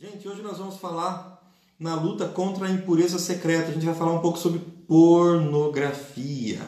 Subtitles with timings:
[0.00, 1.42] Gente, hoje nós vamos falar
[1.76, 3.70] na luta contra a impureza secreta.
[3.70, 6.60] A gente vai falar um pouco sobre pornografia.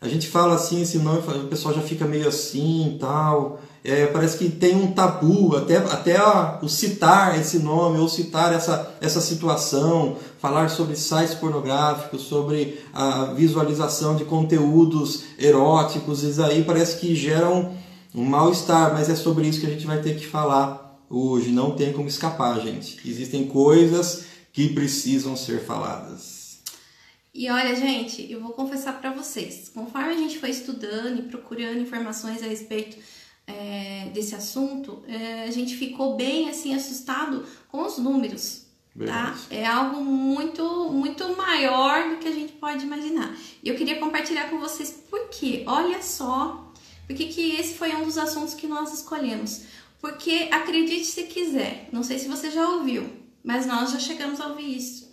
[0.00, 3.58] A gente fala assim esse nome, o pessoal já fica meio assim tal.
[3.82, 6.16] É, parece que tem um tabu, até, até
[6.62, 13.32] o citar esse nome ou citar essa, essa situação, falar sobre sites pornográficos, sobre a
[13.32, 17.72] visualização de conteúdos eróticos, isso aí parece que geram
[18.14, 20.83] um mal-estar, mas é sobre isso que a gente vai ter que falar
[21.16, 22.98] hoje, não tem como escapar, gente.
[23.08, 26.58] Existem coisas que precisam ser faladas.
[27.34, 31.80] E olha, gente, eu vou confessar para vocês, conforme a gente foi estudando e procurando
[31.80, 32.96] informações a respeito
[33.46, 38.64] é, desse assunto, é, a gente ficou bem assim assustado com os números.
[38.96, 39.36] Tá?
[39.50, 43.36] É algo muito, muito maior do que a gente pode imaginar.
[43.60, 46.72] E eu queria compartilhar com vocês porque, olha só,
[47.04, 49.62] porque que esse foi um dos assuntos que nós escolhemos.
[50.04, 53.10] Porque acredite se quiser, não sei se você já ouviu,
[53.42, 55.10] mas nós já chegamos a ouvir isso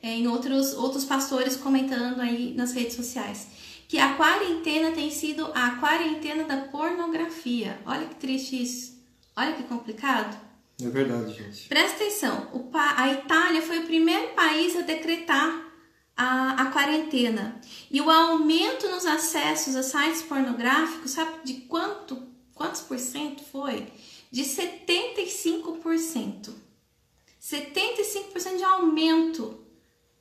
[0.00, 3.48] é, em outros, outros pastores comentando aí nas redes sociais.
[3.88, 7.80] Que a quarentena tem sido a quarentena da pornografia.
[7.84, 9.02] Olha que triste isso.
[9.36, 10.38] Olha que complicado.
[10.80, 11.66] É verdade, gente.
[11.66, 12.46] Presta atenção:
[12.96, 15.66] a Itália foi o primeiro país a decretar
[16.16, 17.60] a, a quarentena.
[17.90, 22.37] E o aumento nos acessos a sites pornográficos, sabe de quanto?
[22.58, 23.86] Quantos por cento foi?
[24.30, 26.52] de 75%.
[27.40, 29.58] 75% de aumento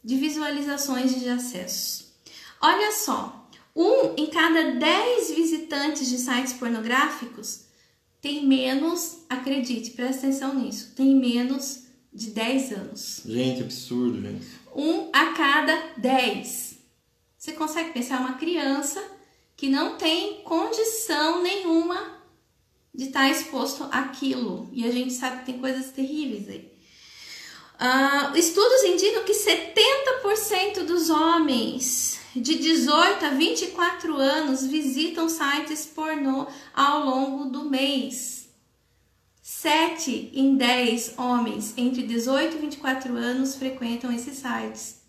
[0.03, 2.13] de visualizações de acessos.
[2.61, 7.66] Olha só, um em cada 10 visitantes de sites pornográficos
[8.21, 13.22] tem menos, acredite, presta atenção nisso, tem menos de 10 anos.
[13.25, 14.47] Gente, absurdo, gente.
[14.75, 16.77] Um a cada 10.
[17.38, 19.03] Você consegue pensar uma criança
[19.55, 22.16] que não tem condição nenhuma
[22.98, 24.67] de estar tá exposto àquilo.
[24.73, 26.76] E a gente sabe que tem coisas terríveis aí.
[27.80, 36.47] Uh, estudos indicam que 70% dos homens de 18 a 24 anos visitam sites pornô
[36.74, 38.50] ao longo do mês.
[39.44, 45.02] 7 em 10 homens entre 18 e 24 anos frequentam esses sites.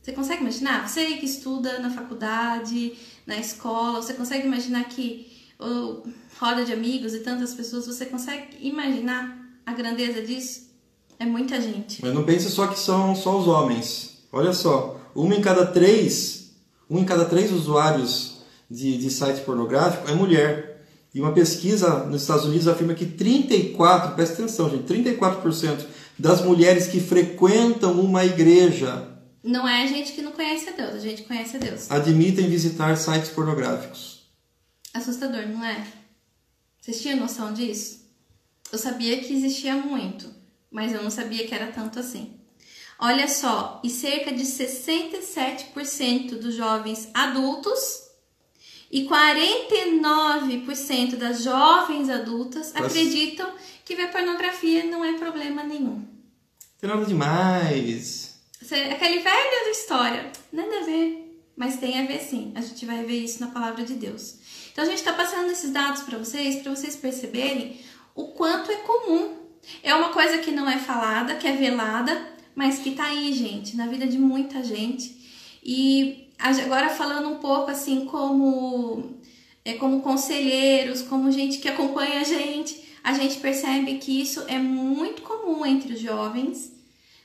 [0.00, 0.88] Você consegue imaginar?
[0.88, 2.96] Você que estuda na faculdade,
[3.26, 5.29] na escola, você consegue imaginar que
[5.60, 6.04] ou
[6.38, 10.70] roda de amigos e tantas pessoas, você consegue imaginar a grandeza disso?
[11.18, 12.02] É muita gente.
[12.02, 14.18] Mas não pense só que são só os homens.
[14.32, 16.52] Olha só, uma em cada três,
[16.88, 18.38] um em cada três usuários
[18.70, 20.86] de, de site pornográfico é mulher.
[21.14, 25.84] E uma pesquisa nos Estados Unidos afirma que 34, presta atenção, gente, 34%
[26.18, 29.10] das mulheres que frequentam uma igreja
[29.42, 31.90] não é a gente que não conhece a Deus, a gente conhece a Deus.
[31.90, 34.19] Admitem visitar sites pornográficos.
[34.92, 35.86] Assustador, não é?
[36.80, 38.00] Vocês tinham noção disso?
[38.72, 40.32] Eu sabia que existia muito,
[40.70, 42.38] mas eu não sabia que era tanto assim.
[42.98, 48.10] Olha só, e cerca de 67% dos jovens adultos
[48.90, 52.86] e 49% das jovens adultas Nossa.
[52.86, 53.52] acreditam
[53.84, 56.04] que ver pornografia não é problema nenhum.
[56.78, 58.40] Tem nada demais.
[58.60, 62.52] Aquele velho da história, nada a ver, mas tem a ver sim.
[62.54, 64.39] A gente vai ver isso na palavra de Deus.
[64.72, 67.80] Então a gente está passando esses dados para vocês, para vocês perceberem
[68.14, 69.36] o quanto é comum.
[69.82, 73.76] É uma coisa que não é falada, que é velada, mas que tá aí, gente,
[73.76, 75.18] na vida de muita gente.
[75.62, 79.18] E agora falando um pouco assim como
[79.64, 84.58] é como conselheiros, como gente que acompanha a gente, a gente percebe que isso é
[84.58, 86.72] muito comum entre os jovens.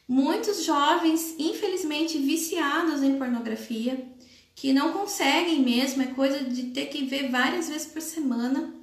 [0.08, 4.06] Muitos jovens, infelizmente, viciados em pornografia
[4.56, 8.74] que não conseguem mesmo, é coisa de ter que ver várias vezes por semana.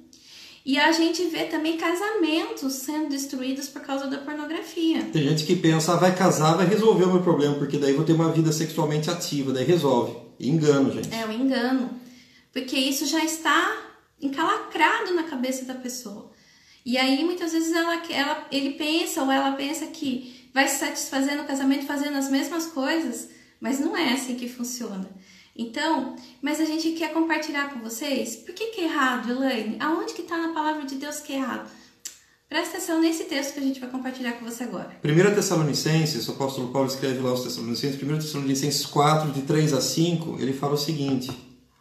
[0.65, 5.03] E a gente vê também casamentos sendo destruídos por causa da pornografia.
[5.11, 8.05] Tem gente que pensa, ah, vai casar, vai resolver o meu problema, porque daí vou
[8.05, 10.15] ter uma vida sexualmente ativa, daí resolve.
[10.39, 11.13] Engano, gente.
[11.13, 11.89] É, o engano.
[12.53, 13.75] Porque isso já está
[14.21, 16.31] encalacrado na cabeça da pessoa.
[16.85, 21.35] E aí, muitas vezes, ela, ela, ele pensa ou ela pensa que vai se satisfazer
[21.35, 25.09] no casamento fazendo as mesmas coisas, mas não é assim que funciona.
[25.55, 28.35] Então, mas a gente quer compartilhar com vocês.
[28.37, 29.77] Por que, que é errado, Elaine?
[29.79, 31.69] Aonde que está na palavra de Deus que é errado?
[32.49, 34.95] Presta atenção nesse texto que a gente vai compartilhar com você agora.
[35.03, 39.81] 1 Tessalonicenses, o apóstolo Paulo escreve lá aos Tessalonicenses, 1 Tessalonicenses 4, de 3 a
[39.81, 41.31] 5, ele fala o seguinte: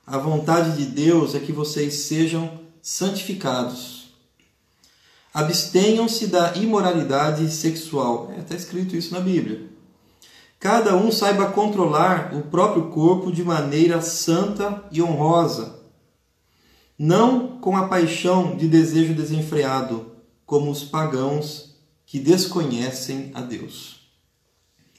[0.06, 4.14] A vontade de Deus é que vocês sejam santificados.
[5.32, 8.34] Abstenham-se da imoralidade sexual.
[8.38, 9.71] Está é, escrito isso na Bíblia
[10.62, 15.80] cada um saiba controlar o próprio corpo de maneira santa e honrosa,
[16.96, 20.12] não com a paixão de desejo desenfreado,
[20.46, 21.74] como os pagãos
[22.06, 24.08] que desconhecem a Deus.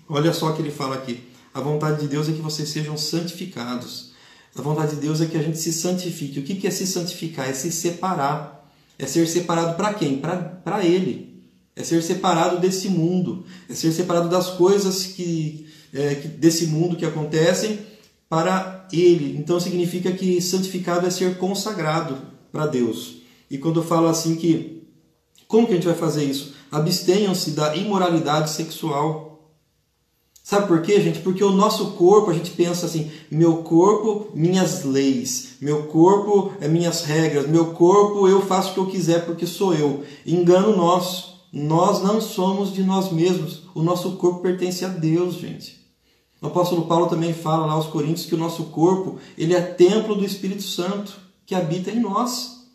[0.10, 1.31] Olha só o que ele fala aqui.
[1.54, 4.12] A vontade de Deus é que vocês sejam santificados.
[4.54, 6.42] A vontade de Deus é que a gente se santifique.
[6.42, 7.48] O que é se santificar?
[7.48, 8.69] É se separar.
[9.00, 10.19] É ser separado para quem?
[10.19, 11.32] Para Ele.
[11.75, 13.45] É ser separado desse mundo.
[13.69, 17.79] É ser separado das coisas que, é, que desse mundo que acontecem
[18.29, 19.37] para Ele.
[19.37, 22.17] Então significa que santificado é ser consagrado
[22.51, 23.17] para Deus.
[23.49, 24.73] E quando eu falo assim que
[25.53, 26.55] como que a gente vai fazer isso?
[26.71, 29.51] Abstenham-se da imoralidade sexual.
[30.43, 31.19] Sabe por quê, gente?
[31.19, 36.67] Porque o nosso corpo, a gente pensa assim: meu corpo, minhas leis, meu corpo é
[36.67, 40.03] minhas regras, meu corpo eu faço o que eu quiser porque sou eu.
[40.25, 41.32] Engano nosso.
[41.55, 43.61] Nós não somos de nós mesmos.
[43.75, 45.79] O nosso corpo pertence a Deus, gente.
[46.41, 50.15] O apóstolo Paulo também fala lá aos Coríntios que o nosso corpo ele é templo
[50.15, 51.13] do Espírito Santo
[51.45, 52.67] que habita em nós.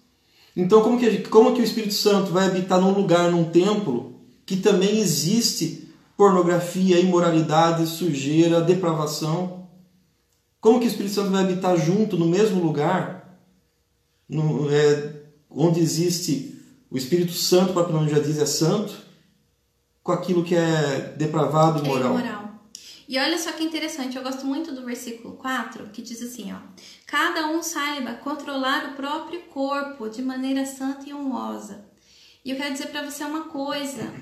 [0.56, 4.56] Então, como que, como que o Espírito Santo vai habitar num lugar, num templo, que
[4.56, 9.66] também existe pornografia, imoralidade, sujeira, depravação?
[10.60, 13.40] Como que o Espírito Santo vai habitar junto, no mesmo lugar,
[14.28, 16.57] no, é, onde existe
[16.90, 18.94] o Espírito Santo, o próprio nome já diz, é santo,
[20.02, 22.16] com aquilo que é depravado e imoral?
[22.16, 22.48] É imoral.
[23.08, 26.58] E olha só que interessante, eu gosto muito do versículo 4, que diz assim, ó:
[27.06, 31.86] Cada um saiba controlar o próprio corpo de maneira santa e honrosa.
[32.44, 34.12] E eu quero dizer para você uma coisa: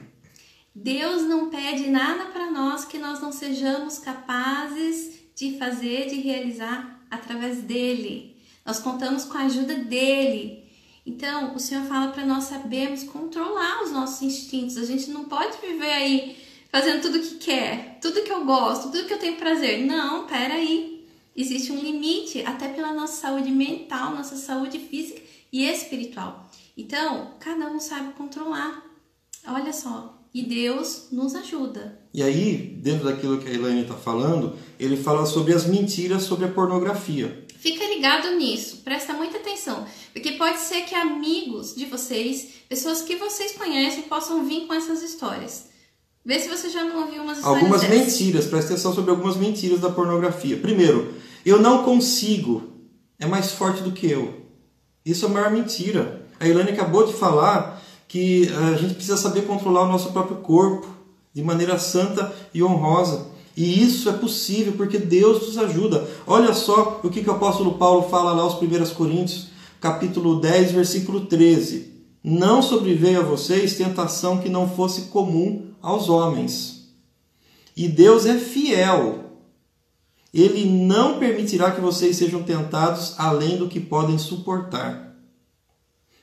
[0.72, 7.04] Deus não pede nada para nós que nós não sejamos capazes de fazer, de realizar
[7.10, 8.36] através dele.
[8.64, 10.65] Nós contamos com a ajuda dele.
[11.06, 14.76] Então, o Senhor fala para nós sabermos controlar os nossos instintos.
[14.76, 16.36] A gente não pode viver aí
[16.68, 19.86] fazendo tudo que quer, tudo que eu gosto, tudo que eu tenho prazer.
[19.86, 21.06] Não, peraí.
[21.36, 25.20] Existe um limite, até pela nossa saúde mental, nossa saúde física
[25.52, 26.50] e espiritual.
[26.76, 28.82] Então, cada um sabe controlar.
[29.46, 32.00] Olha só, e Deus nos ajuda.
[32.12, 36.46] E aí, dentro daquilo que a Elaine está falando, ele fala sobre as mentiras sobre
[36.46, 37.45] a pornografia.
[37.66, 43.16] Fica ligado nisso, presta muita atenção, porque pode ser que amigos de vocês, pessoas que
[43.16, 45.64] vocês conhecem, possam vir com essas histórias.
[46.24, 48.20] Vê se você já não ouviu umas histórias Algumas dessas.
[48.20, 50.56] mentiras, presta atenção sobre algumas mentiras da pornografia.
[50.56, 51.12] Primeiro,
[51.44, 52.72] eu não consigo,
[53.18, 54.46] é mais forte do que eu.
[55.04, 56.24] Isso é a maior mentira.
[56.38, 60.36] A Ilane acabou de falar que eh, a gente precisa saber controlar o nosso próprio
[60.36, 60.86] corpo
[61.34, 63.26] de maneira santa e honrosa.
[63.56, 66.06] E isso é possível porque Deus nos ajuda.
[66.26, 69.48] Olha só o que, que o apóstolo Paulo fala lá aos 1 Coríntios,
[69.80, 71.94] capítulo 10, versículo 13.
[72.22, 76.90] Não sobreveio a vocês tentação que não fosse comum aos homens.
[77.74, 79.24] E Deus é fiel.
[80.34, 85.16] Ele não permitirá que vocês sejam tentados além do que podem suportar.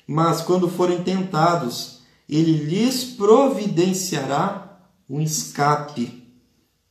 [0.05, 6.22] Mas quando forem tentados, ele lhes providenciará um escape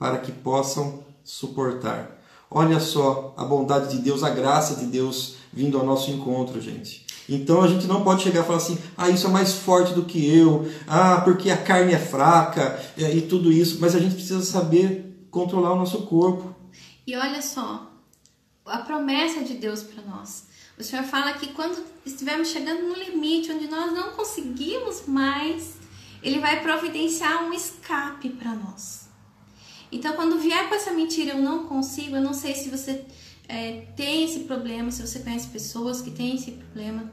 [0.03, 2.21] para que possam suportar.
[2.51, 7.07] Olha só a bondade de Deus, a graça de Deus vindo ao nosso encontro, gente.
[7.29, 10.05] Então a gente não pode chegar e falar assim, ah, isso é mais forte do
[10.05, 14.17] que eu, ah, porque a carne é fraca é, e tudo isso, mas a gente
[14.17, 16.53] precisa saber controlar o nosso corpo.
[17.07, 17.89] E olha só,
[18.67, 20.47] a promessa de Deus para nós.
[20.77, 25.75] O Senhor fala que quando estivermos chegando no limite onde nós não conseguimos mais,
[26.21, 29.02] Ele vai providenciar um escape para nós.
[29.93, 33.05] Então, quando vier com essa mentira, eu não consigo, eu não sei se você
[33.46, 37.13] é, tem esse problema, se você conhece pessoas que têm esse problema,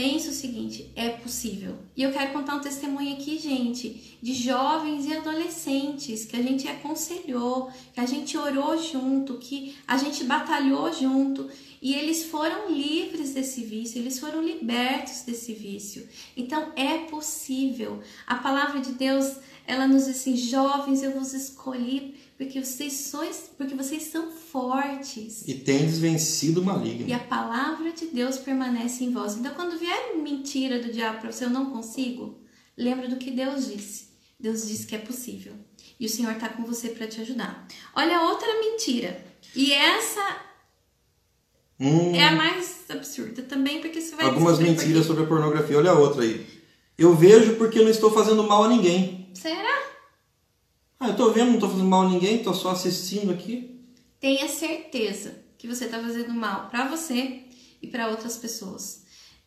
[0.00, 1.76] pense o seguinte: é possível.
[1.94, 6.66] E eu quero contar um testemunho aqui, gente, de jovens e adolescentes que a gente
[6.66, 11.50] aconselhou, que a gente orou junto, que a gente batalhou junto
[11.82, 16.08] e eles foram livres desse vício, eles foram libertos desse vício.
[16.34, 18.00] Então é possível.
[18.26, 23.50] A palavra de Deus, ela nos diz assim: jovens, eu vos escolhi porque vocês, sois,
[23.54, 25.46] porque vocês são fortes.
[25.46, 27.06] E tendes vencido o maligno.
[27.06, 29.36] E a palavra de Deus permanece em vós.
[29.36, 32.40] Então, quando vier mentira do diabo para você, eu não consigo,
[32.78, 34.08] lembra do que Deus disse.
[34.40, 35.52] Deus disse que é possível.
[36.00, 37.68] E o Senhor está com você para te ajudar.
[37.94, 39.22] Olha outra mentira.
[39.54, 40.38] E essa
[41.78, 45.76] hum, é a mais absurda também, porque você vai Algumas mentiras sobre a pornografia.
[45.76, 46.46] Olha a outra aí.
[46.96, 49.28] Eu vejo porque eu não estou fazendo mal a ninguém.
[49.34, 49.90] Será?
[51.02, 53.80] Ah, eu tô vendo, não tô fazendo mal a ninguém, tô só assistindo aqui.
[54.20, 57.44] Tenha certeza que você tá fazendo mal para você
[57.80, 59.02] e para outras pessoas.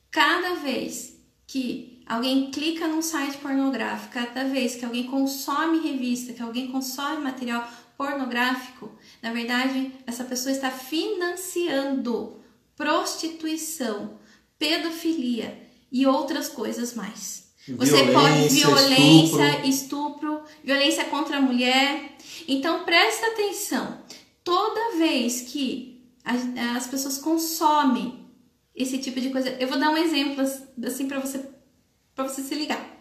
[0.10, 6.41] Cada vez que alguém clica num site pornográfico, cada vez que alguém consome revista, que
[6.41, 8.91] alguém consome material pornográfico,
[9.22, 12.41] na verdade, essa pessoa está financiando
[12.75, 14.17] prostituição,
[14.57, 17.43] pedofilia e outras coisas mais.
[17.67, 19.69] Você pode violência, estupro.
[19.69, 22.15] estupro, violência contra a mulher.
[22.48, 24.01] Então presta atenção.
[24.43, 26.01] Toda vez que
[26.65, 28.27] as pessoas consomem
[28.75, 30.43] esse tipo de coisa, eu vou dar um exemplo
[30.86, 31.53] assim para você
[32.15, 32.93] para você se ligar.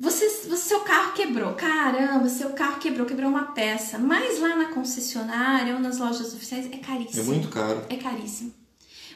[0.00, 3.98] Você, seu carro quebrou, caramba, seu carro quebrou, quebrou uma peça.
[3.98, 7.22] Mas lá na concessionária ou nas lojas oficiais é caríssimo.
[7.22, 7.84] É muito caro.
[7.88, 8.54] É caríssimo.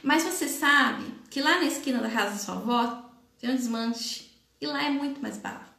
[0.02, 4.30] Mas você sabe que lá na esquina da casa da sua avó tem um desmanche
[4.60, 5.71] e lá é muito mais barato.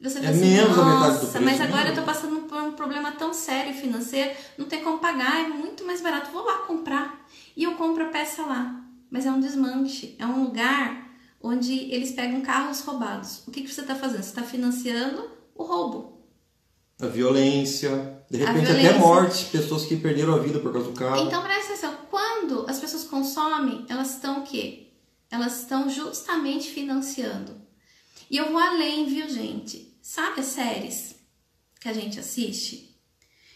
[0.00, 1.44] Você é assim, menos a metade do preço.
[1.44, 1.96] Mas agora mesmo.
[1.96, 5.84] eu tô passando por um problema tão sério financeiro, não tem como pagar, é muito
[5.84, 6.30] mais barato.
[6.30, 7.26] Vou lá comprar.
[7.56, 8.82] E eu compro a peça lá.
[9.10, 11.06] Mas é um desmanche, é um lugar
[11.40, 13.42] onde eles pegam carros roubados.
[13.46, 14.22] O que, que você está fazendo?
[14.22, 16.20] Você está financiando o roubo.
[17.00, 18.90] A violência, de repente violência.
[18.90, 21.26] até morte, pessoas que perderam a vida por causa do carro.
[21.26, 24.88] Então presta atenção, quando as pessoas consomem, elas estão o quê?
[25.30, 27.65] Elas estão justamente financiando.
[28.30, 29.96] E eu vou além, viu, gente?
[30.02, 31.16] Sabe as séries
[31.80, 32.96] que a gente assiste?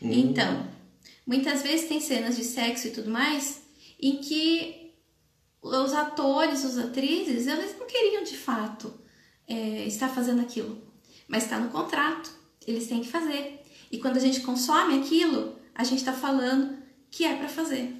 [0.03, 0.11] Hum.
[0.13, 0.69] Então,
[1.27, 3.63] muitas vezes tem cenas de sexo e tudo mais
[4.01, 4.95] em que
[5.63, 8.93] os atores, as atrizes, eles não queriam de fato
[9.47, 10.79] é, estar fazendo aquilo,
[11.29, 12.31] mas está no contrato,
[12.67, 13.61] eles têm que fazer.
[13.91, 16.79] E quando a gente consome aquilo, a gente está falando
[17.11, 17.95] que é para fazer.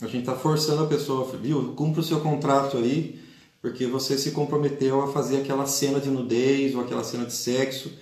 [0.00, 1.72] A gente está forçando a pessoa, viu?
[1.74, 3.17] Cumpra o seu contrato aí,
[3.60, 7.92] porque você se comprometeu a fazer aquela cena de nudez ou aquela cena de sexo.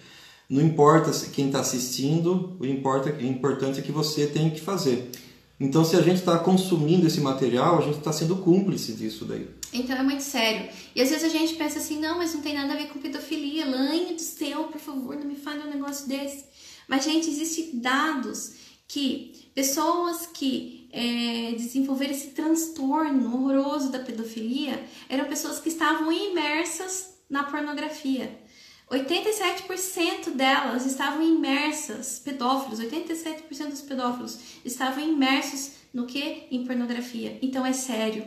[0.48, 5.10] Não importa quem está assistindo, o importante é que você tem que fazer.
[5.58, 9.48] Então, se a gente está consumindo esse material, a gente está sendo cúmplice disso daí.
[9.72, 10.68] Então é muito sério.
[10.94, 13.00] E às vezes a gente pensa assim, não, mas não tem nada a ver com
[13.00, 13.64] pedofilia.
[13.64, 16.44] Lanha do céu, por favor, não me fale um negócio desse.
[16.86, 18.52] Mas, gente, existem dados
[18.86, 27.14] que pessoas que é, desenvolveram esse transtorno horroroso da pedofilia eram pessoas que estavam imersas
[27.28, 28.38] na pornografia.
[28.90, 36.46] 87% delas estavam imersas, pedófilos, 87% dos pedófilos estavam imersos no que?
[36.50, 37.38] Em pornografia.
[37.42, 38.24] Então é sério.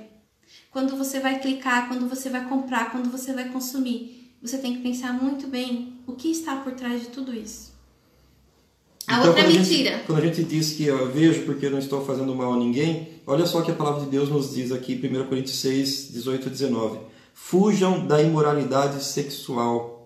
[0.69, 4.81] Quando você vai clicar, quando você vai comprar, quando você vai consumir, você tem que
[4.81, 7.78] pensar muito bem o que está por trás de tudo isso.
[9.09, 9.89] A então, outra mentira.
[9.89, 12.53] A gente, quando a gente diz que eu vejo porque eu não estou fazendo mal
[12.53, 16.11] a ninguém, olha só que a palavra de Deus nos diz aqui, 1 Coríntios 6,
[16.13, 16.99] 18 e 19.
[17.33, 19.99] Fujam da imoralidade sexual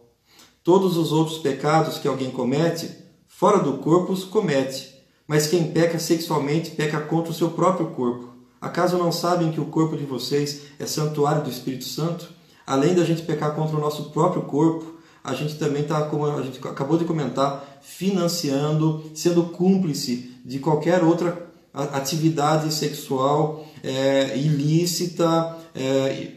[0.64, 2.90] Todos os outros pecados que alguém comete,
[3.28, 8.30] fora do corpo os comete, mas quem peca sexualmente peca contra o seu próprio corpo.
[8.62, 12.30] Acaso não sabem que o corpo de vocês é santuário do Espírito Santo?
[12.66, 14.93] Além da gente pecar contra o nosso próprio corpo,
[15.24, 21.04] a gente também está, como a gente acabou de comentar, financiando, sendo cúmplice de qualquer
[21.04, 26.32] outra atividade sexual é, ilícita, é,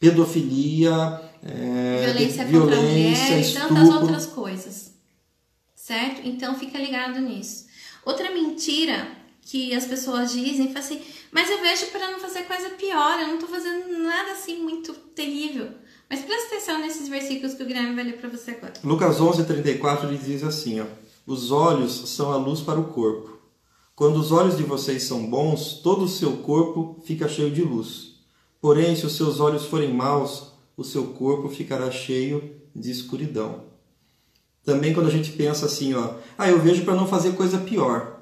[0.00, 4.92] pedofilia, é, violência, contra a mulher e tantas outras coisas.
[5.74, 6.22] Certo?
[6.24, 7.66] Então fica ligado nisso.
[8.04, 9.06] Outra mentira
[9.42, 13.28] que as pessoas dizem foi assim, mas eu vejo para não fazer coisa pior, eu
[13.28, 15.70] não tô fazendo nada assim muito terrível.
[16.14, 18.74] Mas presta atenção nesses versículos que o Guilherme vai ler para você agora.
[18.84, 20.84] Lucas 11, 34, ele diz assim, ó,
[21.26, 23.36] os olhos são a luz para o corpo.
[23.96, 28.20] Quando os olhos de vocês são bons, todo o seu corpo fica cheio de luz.
[28.60, 33.64] Porém, se os seus olhos forem maus, o seu corpo ficará cheio de escuridão.
[34.64, 38.20] Também quando a gente pensa assim, ó, ah, eu vejo para não fazer coisa pior.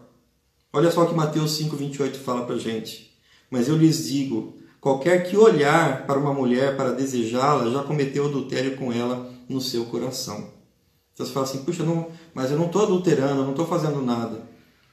[0.73, 3.15] Olha só o que Mateus 5:28 fala para gente.
[3.51, 8.77] Mas eu lhes digo, qualquer que olhar para uma mulher para desejá-la já cometeu adultério
[8.77, 10.51] com ela no seu coração.
[11.15, 14.03] Então você fala assim, puxa, não, mas eu não estou adulterando, eu não estou fazendo
[14.03, 14.43] nada.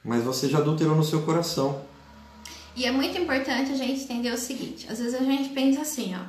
[0.04, 1.84] Mas você já adulterou no seu coração.
[2.76, 6.14] E é muito importante a gente entender o seguinte: às vezes a gente pensa assim,
[6.14, 6.22] ó,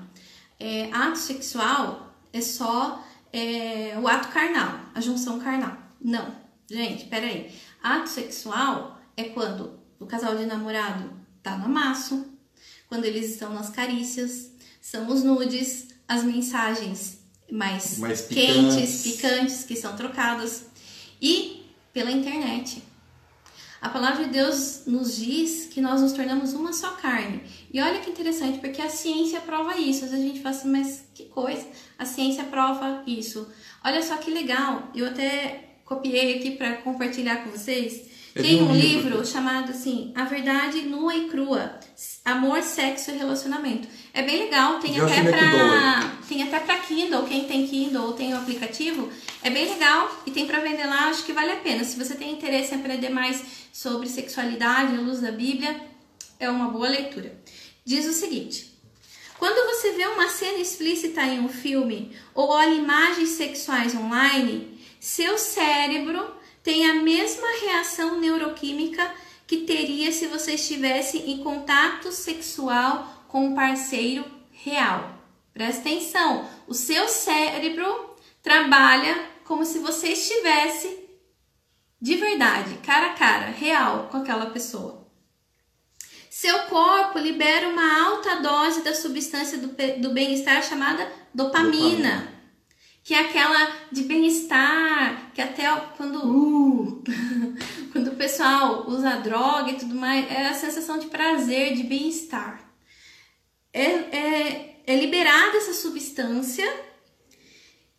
[0.60, 5.78] é, ato sexual é só é, o ato carnal, a junção carnal.
[6.02, 6.34] Não,
[6.68, 7.52] gente, peraí.
[7.84, 11.12] Ato sexual é quando o casal de namorado
[11.44, 12.31] tá no amasso,
[12.92, 17.20] quando eles estão nas carícias, são os nudes, as mensagens
[17.50, 20.66] mais, mais quentes, picantes que são trocadas
[21.22, 22.84] e pela internet.
[23.82, 27.42] A palavra de Deus nos diz que nós nos tornamos uma só carne.
[27.74, 30.04] E olha que interessante, porque a ciência prova isso.
[30.04, 31.66] Às vezes a gente fala assim, mas que coisa?
[31.98, 33.48] A ciência prova isso.
[33.86, 34.92] Olha só que legal.
[34.94, 38.12] Eu até copiei aqui para compartilhar com vocês.
[38.34, 41.78] Tem um livro chamado assim, A Verdade Nua e Crua,
[42.24, 43.88] Amor, Sexo e Relacionamento.
[44.14, 48.34] É bem legal, tem até para tem até para Kindle, quem tem Kindle ou tem
[48.34, 49.10] o aplicativo,
[49.44, 51.84] é bem legal e tem para vender lá, acho que vale a pena.
[51.84, 55.82] Se você tem interesse em aprender mais sobre sexualidade à luz da Bíblia,
[56.40, 57.38] é uma boa leitura.
[57.84, 58.74] Diz o seguinte:
[59.38, 65.38] Quando você vê uma cena explícita em um filme ou olha imagens sexuais online, seu
[65.38, 69.14] cérebro tem a mesma reação neuroquímica
[69.48, 75.20] que teria se você estivesse em contato sexual com um parceiro real.
[75.54, 81.02] Presta atenção, o seu cérebro trabalha como se você estivesse
[82.02, 85.08] de verdade, cara a cara, real com aquela pessoa.
[86.30, 89.68] Seu corpo libera uma alta dose da substância do,
[90.00, 92.41] do bem-estar chamada dopamina, dopamina,
[93.04, 95.64] que é aquela de bem-estar, que até
[95.98, 97.04] quando, uh,
[97.92, 102.62] quando o pessoal usa droga e tudo mais, é a sensação de prazer, de bem-estar.
[103.74, 106.68] É, é, é liberada essa substância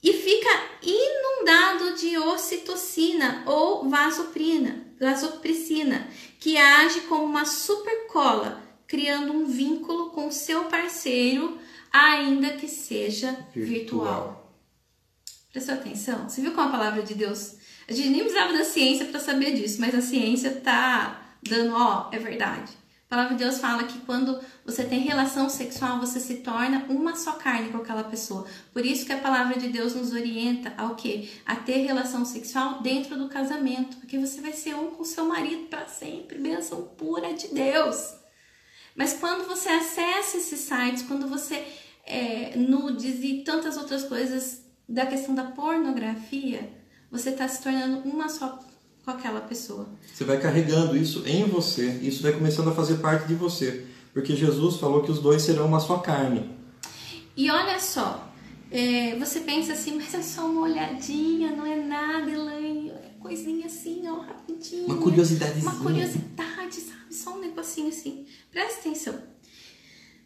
[0.03, 0.51] e fica
[0.83, 10.31] inundado de ocitocina ou vasoprina, vasopressina, que age como uma supercola, criando um vínculo com
[10.31, 11.59] seu parceiro,
[11.93, 13.65] ainda que seja virtual.
[13.65, 14.42] virtual.
[15.53, 16.29] Prestou atenção?
[16.29, 17.57] Você viu com a palavra de Deus?
[17.87, 22.09] A gente nem precisava da ciência para saber disso, mas a ciência tá dando, ó,
[22.11, 22.73] é verdade.
[23.07, 27.15] A palavra de Deus fala que quando você tem relação sexual, você se torna uma
[27.15, 28.47] só carne com aquela pessoa.
[28.73, 31.29] Por isso que a palavra de Deus nos orienta ao quê?
[31.45, 35.67] A ter relação sexual dentro do casamento, porque você vai ser um com seu marido
[35.67, 38.15] para sempre, bênção pura de Deus.
[38.97, 41.63] Mas quando você acessa esses sites, quando você
[42.07, 46.71] é, nudes e tantas outras coisas da questão da pornografia,
[47.11, 48.59] você está se tornando uma só
[49.05, 49.89] com aquela pessoa.
[50.13, 54.37] Você vai carregando isso em você, isso vai começando a fazer parte de você, porque
[54.37, 56.51] Jesus falou que os dois serão uma só carne.
[57.37, 58.31] E olha só,
[58.71, 63.67] é, você pensa assim, mas é só uma olhadinha, não é nada, Elaine, é coisinha
[63.67, 64.87] assim, ó, rapidinho.
[64.87, 65.61] Uma curiosidade.
[65.61, 67.15] Uma curiosidade, sabe?
[67.15, 68.27] Só um negocinho assim.
[68.51, 69.32] Presta atenção.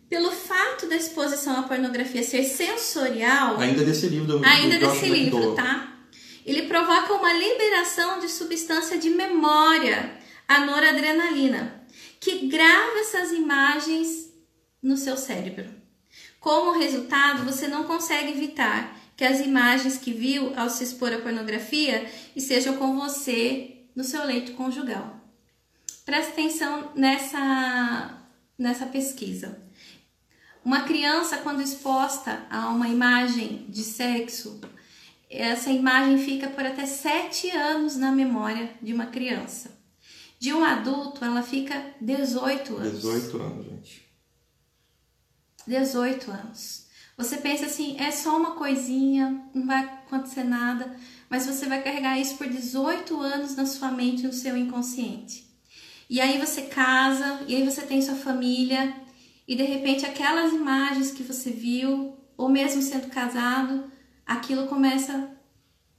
[0.08, 3.58] Pelo fato da exposição à pornografia ser sensorial.
[3.58, 5.92] Ainda desse livro do Ainda do desse livro, tá?
[6.44, 10.16] Ele provoca uma liberação de substância de memória,
[10.46, 11.84] a noradrenalina,
[12.20, 14.32] que grava essas imagens
[14.80, 15.68] no seu cérebro.
[16.38, 21.18] Como resultado, você não consegue evitar que as imagens que viu ao se expor à
[21.18, 25.20] pornografia estejam com você no seu leito conjugal.
[26.04, 28.22] Presta atenção nessa,
[28.56, 29.65] nessa pesquisa.
[30.66, 34.60] Uma criança, quando exposta a uma imagem de sexo
[35.30, 39.78] essa imagem fica por até sete anos na memória de uma criança.
[40.40, 42.92] De um adulto, ela fica 18 anos.
[42.94, 44.06] 18 anos, gente.
[45.68, 46.86] 18 anos.
[47.16, 50.96] Você pensa assim, é só uma coisinha, não vai acontecer nada,
[51.30, 55.46] mas você vai carregar isso por 18 anos na sua mente, no seu inconsciente.
[56.10, 59.05] E aí você casa, e aí você tem sua família,
[59.46, 63.84] e de repente aquelas imagens que você viu, ou mesmo sendo casado,
[64.26, 65.30] aquilo começa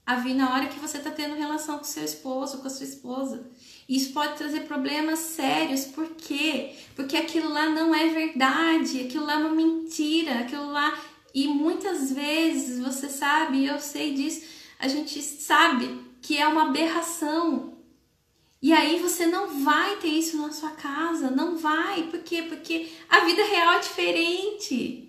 [0.06, 2.86] a vir na hora que você está tendo relação com seu esposo, com a sua
[2.86, 3.50] esposa.
[3.90, 5.86] Isso pode trazer problemas sérios.
[5.86, 6.74] Por quê?
[6.96, 10.98] Porque aquilo lá não é verdade, aquilo lá é uma mentira, aquilo lá.
[11.34, 14.44] E muitas vezes, você sabe, eu sei disso,
[14.80, 17.77] a gente sabe que é uma aberração.
[18.62, 22.04] E aí você não vai ter isso na sua casa, não vai.
[22.04, 22.44] Por quê?
[22.44, 25.08] Porque a vida real é diferente.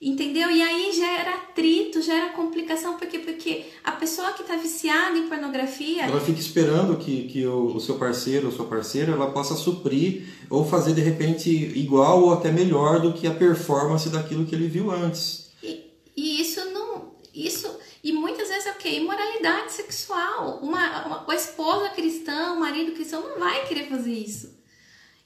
[0.00, 0.50] Entendeu?
[0.50, 6.02] E aí gera atrito, gera complicação, porque porque a pessoa que está viciada em pornografia.
[6.02, 10.26] Ela fica esperando que, que o, o seu parceiro ou sua parceira ela possa suprir
[10.50, 14.68] ou fazer de repente igual ou até melhor do que a performance daquilo que ele
[14.68, 15.50] viu antes.
[15.62, 15.84] E,
[16.14, 17.12] e isso não.
[17.34, 17.66] Isso,
[18.06, 18.90] e muitas vezes é o quê?
[18.90, 20.60] Imoralidade sexual.
[20.62, 24.56] Uma, uma, a esposa cristã, o marido cristão não vai querer fazer isso.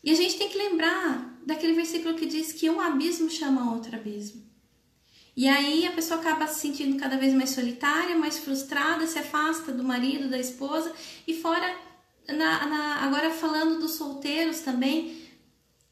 [0.03, 3.95] E a gente tem que lembrar daquele versículo que diz que um abismo chama outro
[3.95, 4.43] abismo.
[5.37, 9.73] E aí a pessoa acaba se sentindo cada vez mais solitária, mais frustrada, se afasta
[9.73, 10.91] do marido, da esposa.
[11.27, 11.77] E fora,
[12.29, 15.29] na, na, agora falando dos solteiros também,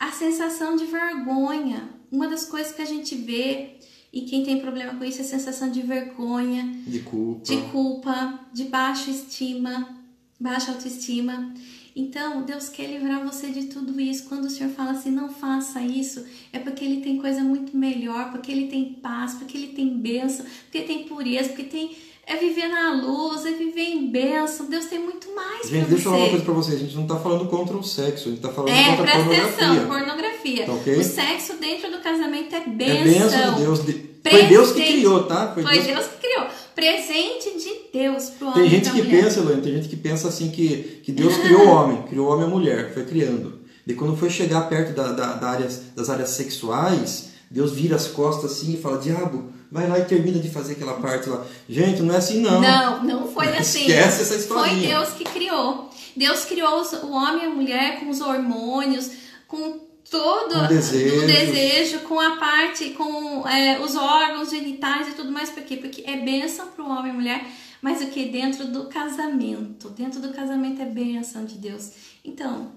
[0.01, 1.91] a sensação de vergonha.
[2.11, 3.79] Uma das coisas que a gente vê,
[4.13, 8.65] e quem tem problema com isso, é sensação de vergonha, de culpa, de, culpa, de
[8.65, 9.97] baixa estima,
[10.41, 11.53] baixa autoestima.
[11.95, 14.29] Então, Deus quer livrar você de tudo isso.
[14.29, 18.31] Quando o Senhor fala assim, não faça isso, é porque Ele tem coisa muito melhor,
[18.31, 21.97] porque Ele tem paz, porque Ele tem bênção, porque tem pureza, porque tem
[22.29, 24.67] é viver na luz, é viver em bênção.
[24.67, 26.77] Deus tem muito mais Gente, deixa eu falar uma coisa pra vocês.
[26.77, 29.17] A gente não tá falando contra o sexo, a gente tá falando é, contra a
[29.17, 29.67] pornografia.
[29.67, 30.67] Atenção, pornografia.
[30.67, 30.97] Tá, okay?
[30.97, 32.95] O sexo dentro do casamento é bênção.
[32.95, 33.81] É bênção de Deus.
[34.29, 35.53] Foi Deus que criou, tá?
[35.55, 35.87] Foi, Foi Deus...
[35.87, 38.61] Deus que criou presente de Deus pro homem.
[38.61, 39.25] Tem gente que mulher.
[39.25, 42.31] pensa, Elaine, tem gente que pensa assim que, que Deus criou o homem, criou o
[42.31, 43.59] homem e a mulher, foi criando.
[43.85, 48.07] E quando foi chegar perto da, da, da área, das áreas sexuais, Deus vira as
[48.07, 51.45] costas assim e fala: Diabo, vai lá e termina de fazer aquela parte lá.
[51.69, 52.61] Gente, não é assim não.
[52.61, 53.87] Não, não foi assim.
[53.87, 54.73] Esquece essa história.
[54.73, 55.91] Foi Deus que criou.
[56.17, 59.11] Deus criou o homem e a mulher com os hormônios,
[59.47, 61.23] com todo com desejo.
[61.23, 65.51] o desejo, com a parte, com é, os órgãos genitais e tudo mais.
[65.51, 65.77] Por quê?
[65.77, 67.47] Porque é bênção para o homem e a mulher,
[67.81, 68.27] mas o que?
[68.27, 69.91] Dentro do casamento.
[69.91, 71.93] Dentro do casamento é bênção de Deus.
[72.25, 72.73] Então,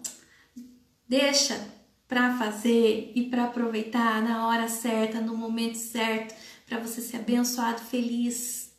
[1.07, 1.59] deixa
[2.07, 6.35] para fazer e para aproveitar na hora certa, no momento certo,
[6.71, 8.71] para você ser abençoado, feliz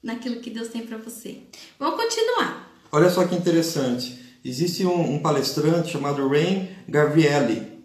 [0.00, 1.38] naquilo que Deus tem para você.
[1.80, 2.70] Vamos continuar.
[2.92, 4.20] Olha só que interessante.
[4.44, 7.80] Existe um, um palestrante chamado Rain Gabrielli.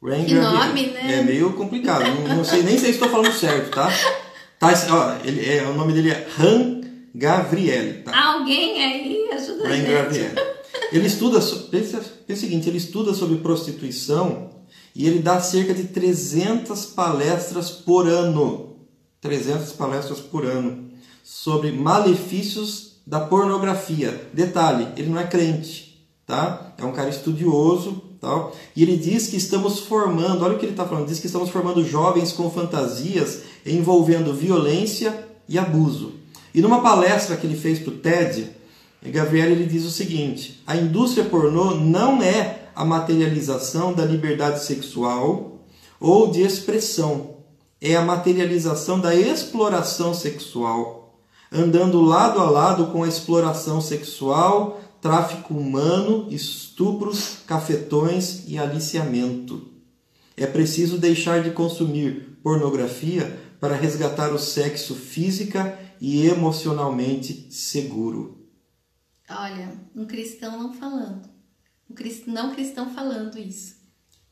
[0.00, 0.66] Rain que Gabrielli.
[0.66, 1.18] nome, né?
[1.18, 2.04] É meio complicado.
[2.04, 3.90] não, não, sei nem sei se estou falando certo, tá?
[4.60, 6.80] tá ó, ele, é, o nome dele é Han
[7.12, 8.04] Gavrielli.
[8.04, 8.34] Tá?
[8.34, 9.92] Alguém aí ajuda Rain a gente.
[9.92, 10.52] Gabrielli.
[10.92, 14.62] Ele estuda, pensa, pensa o seguinte, ele estuda sobre prostituição
[14.94, 18.71] e ele dá cerca de 300 palestras por ano.
[19.22, 20.90] 300 palestras por ano
[21.24, 24.28] sobre malefícios da pornografia.
[24.34, 26.74] Detalhe, ele não é crente, tá?
[26.76, 28.54] É um cara estudioso, tal.
[28.74, 31.50] E ele diz que estamos formando, olha o que ele está falando, diz que estamos
[31.50, 36.14] formando jovens com fantasias envolvendo violência e abuso.
[36.52, 38.50] E numa palestra que ele fez para o TED,
[39.04, 45.60] Gabriel ele diz o seguinte: a indústria pornô não é a materialização da liberdade sexual
[46.00, 47.31] ou de expressão,
[47.82, 51.18] é a materialização da exploração sexual,
[51.50, 59.68] andando lado a lado com a exploração sexual, tráfico humano, estupros, cafetões e aliciamento.
[60.36, 68.46] É preciso deixar de consumir pornografia para resgatar o sexo física e emocionalmente seguro.
[69.28, 71.28] Olha, um cristão não falando.
[71.90, 71.94] Um
[72.32, 73.81] não cristão falando isso.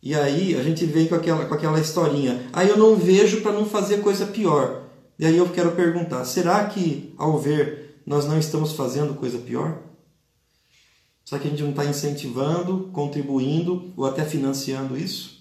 [0.03, 2.49] E aí a gente vem com aquela, com aquela historinha.
[2.53, 4.85] Aí eu não vejo para não fazer coisa pior.
[5.19, 9.79] E aí eu quero perguntar: será que ao ver nós não estamos fazendo coisa pior?
[11.25, 15.41] Será que a gente não está incentivando, contribuindo ou até financiando isso?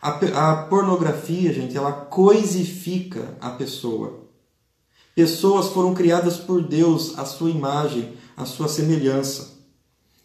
[0.00, 0.10] A,
[0.50, 4.26] a pornografia, gente, ela coisifica a pessoa.
[5.14, 9.61] Pessoas foram criadas por Deus à sua imagem, à sua semelhança.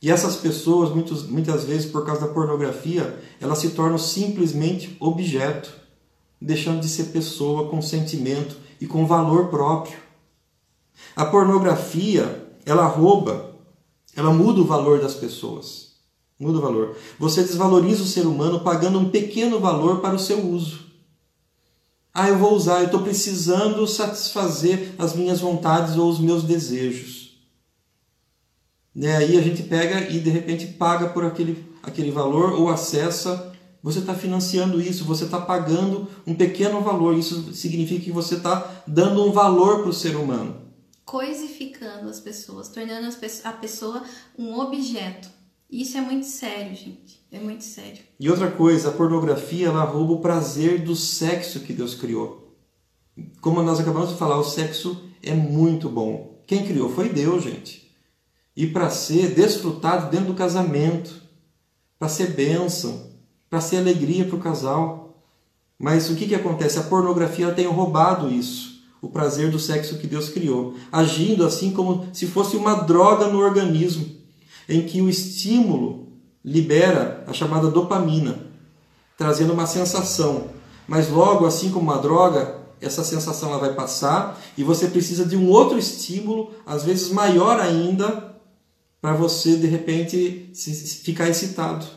[0.02, 5.74] E essas pessoas, muitos, muitas vezes, por causa da pornografia, elas se tornam simplesmente objeto,
[6.40, 9.98] deixando de ser pessoa com sentimento e com valor próprio.
[11.16, 13.56] A pornografia, ela rouba,
[14.16, 15.88] ela muda o valor das pessoas.
[16.40, 16.96] Muda o valor.
[17.18, 20.86] Você desvaloriza o ser humano pagando um pequeno valor para o seu uso.
[22.14, 27.17] Ah, eu vou usar, eu estou precisando satisfazer as minhas vontades ou os meus desejos.
[28.98, 29.16] Né?
[29.16, 33.54] Aí a gente pega e de repente paga por aquele, aquele valor ou acessa.
[33.84, 37.16] Você está financiando isso, você está pagando um pequeno valor.
[37.16, 40.64] Isso significa que você está dando um valor para o ser humano.
[41.06, 44.04] Coisificando as pessoas, tornando a pessoa
[44.38, 45.30] um objeto.
[45.70, 47.22] Isso é muito sério, gente.
[47.32, 48.00] É muito sério.
[48.20, 52.58] E outra coisa, a pornografia ela rouba o prazer do sexo que Deus criou.
[53.42, 56.42] Como nós acabamos de falar, o sexo é muito bom.
[56.48, 57.77] Quem criou foi Deus, gente.
[58.58, 61.22] E para ser desfrutado dentro do casamento,
[61.98, 63.08] para ser bênção,
[63.50, 65.16] para ser alegria para o casal.
[65.80, 66.80] Mas o que, que acontece?
[66.80, 72.08] A pornografia tem roubado isso, o prazer do sexo que Deus criou, agindo assim como
[72.12, 74.18] se fosse uma droga no organismo
[74.68, 76.08] em que o estímulo
[76.44, 78.48] libera a chamada dopamina,
[79.18, 80.48] trazendo uma sensação.
[80.88, 85.36] Mas logo, assim como uma droga, essa sensação ela vai passar e você precisa de
[85.36, 88.37] um outro estímulo, às vezes maior ainda,
[89.08, 90.52] para você de repente
[91.02, 91.88] ficar excitado.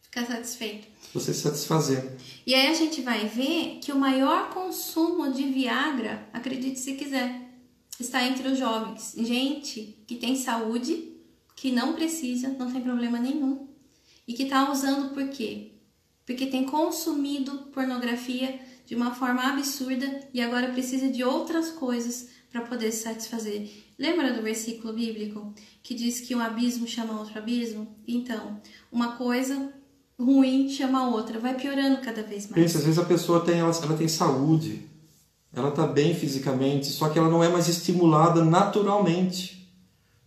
[0.00, 0.86] Ficar satisfeito.
[1.12, 2.16] Você se satisfazer.
[2.46, 7.50] E aí a gente vai ver que o maior consumo de Viagra, acredite se quiser,
[7.98, 9.12] está entre os jovens.
[9.18, 11.16] Gente que tem saúde
[11.56, 13.66] que não precisa, não tem problema nenhum.
[14.28, 15.72] E que está usando por quê?
[16.24, 22.60] Porque tem consumido pornografia de uma forma absurda e agora precisa de outras coisas para
[22.60, 23.68] poder se satisfazer.
[23.98, 25.52] Lembra do versículo bíblico
[25.82, 27.86] que diz que um abismo chama outro abismo?
[28.06, 29.72] Então, uma coisa
[30.18, 32.54] ruim chama outra, vai piorando cada vez mais.
[32.54, 34.86] Pensa, às vezes a pessoa tem, ela, ela tem saúde,
[35.54, 39.68] ela está bem fisicamente, só que ela não é mais estimulada naturalmente.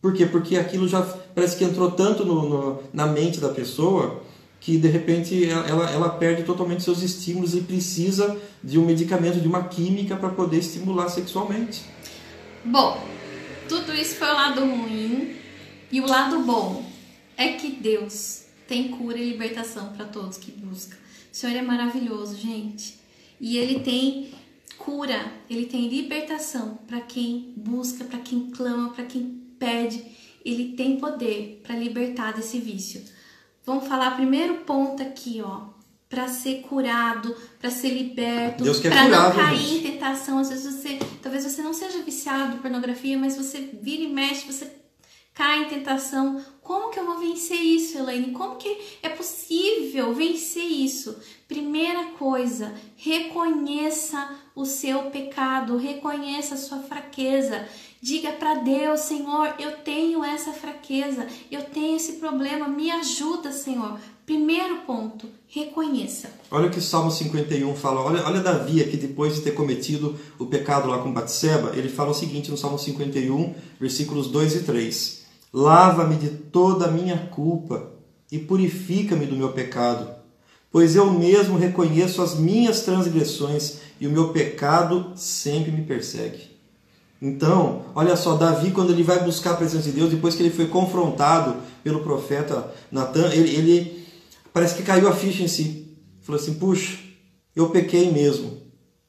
[0.01, 0.25] Por quê?
[0.25, 4.21] Porque aquilo já parece que entrou tanto no, no, na mente da pessoa
[4.59, 9.47] que de repente ela, ela perde totalmente seus estímulos e precisa de um medicamento, de
[9.47, 11.83] uma química para poder estimular sexualmente.
[12.63, 12.99] Bom,
[13.67, 15.35] tudo isso foi o lado ruim
[15.91, 16.85] e o lado bom
[17.37, 20.95] é que Deus tem cura e libertação para todos que buscam.
[21.31, 22.97] O Senhor é maravilhoso, gente.
[23.39, 24.31] E ele tem
[24.77, 30.03] cura, ele tem libertação para quem busca, para quem clama, para quem pede.
[30.43, 33.03] Ele tem poder para libertar desse vício.
[33.65, 35.69] Vamos falar primeiro ponto aqui, ó,
[36.15, 40.39] para ser curado, para ser liberto, para não cair em tentação.
[40.39, 44.49] Às vezes você, talvez você não seja viciado em pornografia, mas você vira e mexe,
[44.49, 44.71] você
[45.33, 46.41] cai em tentação.
[46.61, 48.31] Como que eu vou vencer isso, Elaine?
[48.31, 51.19] Como que é possível vencer isso?
[51.49, 57.67] Primeira coisa, reconheça o seu pecado, reconheça a sua fraqueza.
[58.01, 63.99] Diga para Deus, Senhor, eu tenho essa fraqueza, eu tenho esse problema, me ajuda, Senhor.
[64.25, 66.29] Primeiro ponto, reconheça.
[66.49, 68.01] Olha o que o Salmo 51 fala.
[68.01, 72.09] Olha, olha Davi aqui, depois de ter cometido o pecado lá com Batseba, ele fala
[72.09, 75.25] o seguinte no Salmo 51, versículos 2 e 3.
[75.53, 77.91] Lava-me de toda a minha culpa
[78.31, 80.09] e purifica-me do meu pecado,
[80.71, 86.55] pois eu mesmo reconheço as minhas transgressões e o meu pecado sempre me persegue.
[87.21, 90.49] Então, olha só, Davi, quando ele vai buscar a presença de Deus, depois que ele
[90.49, 93.94] foi confrontado pelo profeta Natan, ele, ele
[94.55, 95.97] parece que caiu a ficha em si.
[96.21, 96.97] Falou assim: puxa,
[97.53, 98.57] eu pequei mesmo.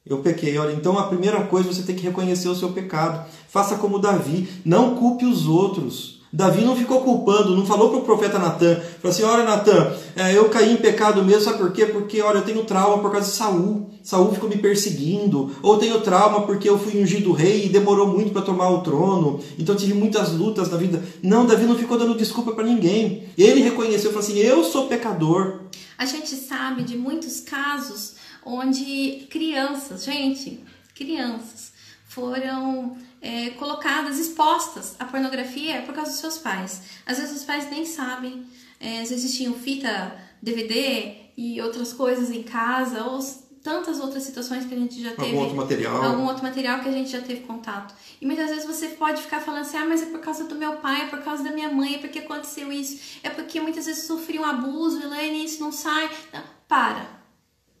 [0.05, 0.57] Eu pequei.
[0.57, 3.25] Olha, então a primeira coisa você tem que reconhecer o seu pecado.
[3.47, 6.16] Faça como Davi, não culpe os outros.
[6.31, 10.37] Davi não ficou culpando, não falou para o profeta Natan, falou assim, olha Natan, é,
[10.37, 11.85] eu caí em pecado mesmo, sabe por quê?
[11.85, 16.01] Porque, olha, eu tenho trauma por causa de Saul, Saul ficou me perseguindo, ou tenho
[16.01, 19.93] trauma porque eu fui ungido rei e demorou muito para tomar o trono, então tive
[19.93, 21.01] muitas lutas na vida.
[21.23, 25.61] Não, Davi não ficou dando desculpa para ninguém, ele reconheceu, falou assim, eu sou pecador.
[25.97, 30.63] A gente sabe de muitos casos onde crianças, gente,
[30.93, 31.71] crianças,
[32.05, 36.81] foram é, colocadas, expostas à pornografia por causa dos seus pais.
[37.05, 38.45] Às vezes os pais nem sabem,
[38.79, 43.19] é, às vezes tinham fita, DVD e outras coisas em casa, ou
[43.61, 45.23] tantas outras situações que a gente já teve.
[45.23, 46.03] Algum outro material.
[46.05, 47.93] Algum outro material que a gente já teve contato.
[48.21, 50.77] E muitas vezes você pode ficar falando assim, ah, mas é por causa do meu
[50.77, 54.05] pai, é por causa da minha mãe, é porque aconteceu isso, é porque muitas vezes
[54.05, 56.09] sofri um abuso, Elaine, isso não sai.
[56.31, 57.05] Não, para.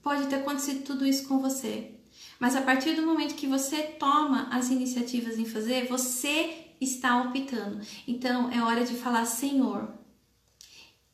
[0.03, 1.96] Pode ter acontecido tudo isso com você.
[2.39, 7.79] Mas a partir do momento que você toma as iniciativas em fazer, você está optando.
[8.07, 9.91] Então é hora de falar: Senhor,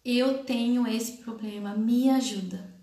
[0.04, 2.74] eu tenho esse problema, me ajuda,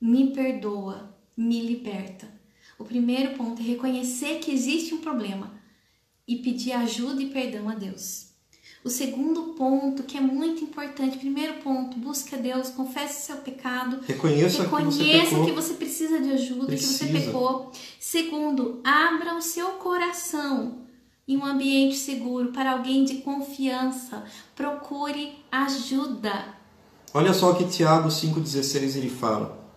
[0.00, 2.28] me perdoa, me liberta.
[2.78, 5.52] O primeiro ponto é reconhecer que existe um problema
[6.26, 8.27] e pedir ajuda e perdão a Deus.
[8.88, 13.98] O segundo ponto, que é muito importante, primeiro ponto, busque a Deus, confesse seu pecado.
[14.06, 17.04] Reconheça, reconheça que, você que você precisa de ajuda, precisa.
[17.04, 17.70] que você pecou.
[18.00, 20.78] Segundo, abra o seu coração
[21.28, 24.24] em um ambiente seguro para alguém de confiança.
[24.56, 26.46] Procure ajuda.
[27.12, 29.68] Olha só o que Tiago 5,16 ele fala.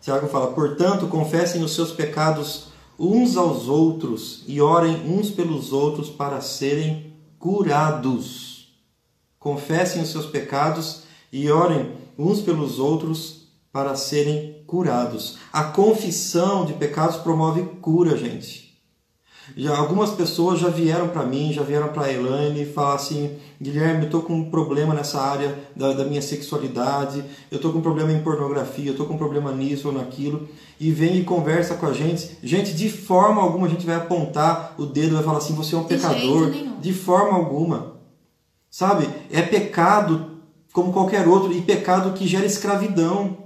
[0.00, 6.08] Tiago fala: Portanto, confessem os seus pecados uns aos outros e orem uns pelos outros
[6.08, 8.53] para serem curados.
[9.44, 15.36] Confessem os seus pecados e orem uns pelos outros para serem curados.
[15.52, 18.72] A confissão de pecados promove cura, gente.
[19.54, 23.36] Já algumas pessoas já vieram para mim, já vieram para a Elaine e falaram assim:
[23.60, 27.80] Guilherme, eu estou com um problema nessa área da, da minha sexualidade, eu estou com
[27.80, 30.48] um problema em pornografia, eu estou com um problema nisso ou naquilo.
[30.80, 32.38] E vem e conversa com a gente.
[32.42, 35.74] Gente, de forma alguma a gente vai apontar o dedo e vai falar assim: você
[35.74, 36.50] é um pecador.
[36.80, 37.93] De forma alguma.
[38.74, 39.08] Sabe?
[39.30, 40.40] É pecado
[40.72, 43.38] como qualquer outro e pecado que gera escravidão.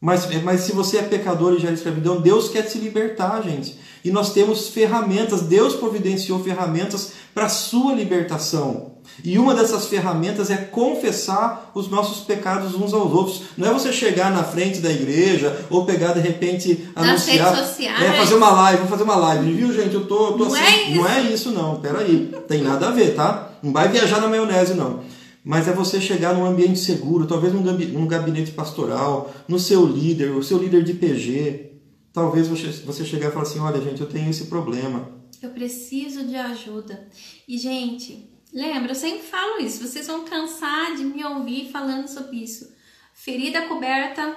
[0.00, 3.76] Mas, mas se você é pecador e gera escravidão, Deus quer te libertar, gente.
[4.04, 8.92] E nós temos ferramentas, Deus providenciou ferramentas para a sua libertação.
[9.24, 13.42] E uma dessas ferramentas é confessar os nossos pecados uns aos outros.
[13.58, 17.68] Não é você chegar na frente da igreja ou pegar de repente anunciar, Nas redes
[17.68, 18.02] sociais.
[18.02, 19.94] É, fazer uma live, vou fazer uma live, viu gente?
[19.94, 20.92] Eu tô, tô não assim.
[20.92, 22.32] É não é isso não, peraí.
[22.46, 23.48] Tem nada a ver, tá?
[23.62, 25.04] Não vai viajar na maionese não
[25.44, 30.42] mas é você chegar num ambiente seguro, talvez num gabinete pastoral, no seu líder, o
[30.42, 31.72] seu líder de PG.
[32.12, 35.10] Talvez você, chegar e falar assim: olha, gente, eu tenho esse problema.
[35.42, 37.08] Eu preciso de ajuda.
[37.48, 42.36] E, gente, lembra, eu sempre falo isso, vocês vão cansar de me ouvir falando sobre
[42.36, 42.72] isso.
[43.12, 44.36] Ferida coberta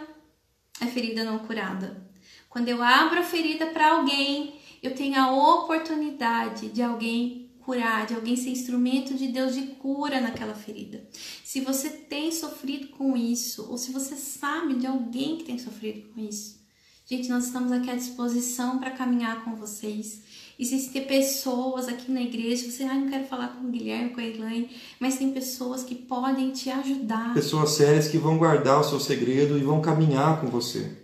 [0.81, 2.03] é ferida não curada.
[2.49, 8.13] Quando eu abro a ferida para alguém, eu tenho a oportunidade de alguém curar, de
[8.13, 11.04] alguém ser instrumento de Deus de cura naquela ferida.
[11.43, 16.08] Se você tem sofrido com isso, ou se você sabe de alguém que tem sofrido
[16.13, 16.60] com isso,
[17.06, 20.21] gente, nós estamos aqui à disposição para caminhar com vocês.
[20.58, 24.23] Existem pessoas aqui na igreja, você, ah, não quero falar com o Guilherme, com a
[24.23, 27.34] Elaine, mas tem pessoas que podem te ajudar.
[27.34, 30.97] Pessoas sérias que vão guardar o seu segredo e vão caminhar com você.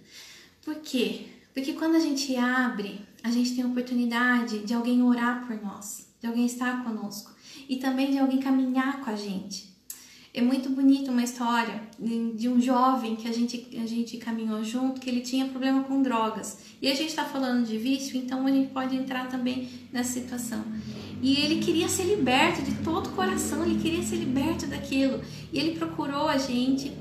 [0.64, 1.26] Por quê?
[1.54, 6.11] Porque quando a gente abre, a gente tem a oportunidade de alguém orar por nós,
[6.22, 7.36] de alguém estar conosco
[7.68, 9.72] e também de alguém caminhar com a gente.
[10.34, 15.02] É muito bonito uma história de um jovem que a gente, a gente caminhou junto,
[15.02, 16.60] que ele tinha problema com drogas.
[16.82, 20.64] E a gente está falando de vício, então a gente pode entrar também nessa situação.
[21.22, 25.20] E ele queria ser liberto de todo o coração, ele queria ser liberto daquilo.
[25.52, 26.94] E ele procurou a gente,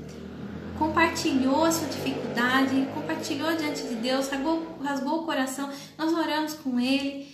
[0.77, 6.77] compartilhou a sua dificuldade, compartilhou diante de Deus, rasgou, rasgou o coração, nós oramos com
[6.77, 7.27] ele.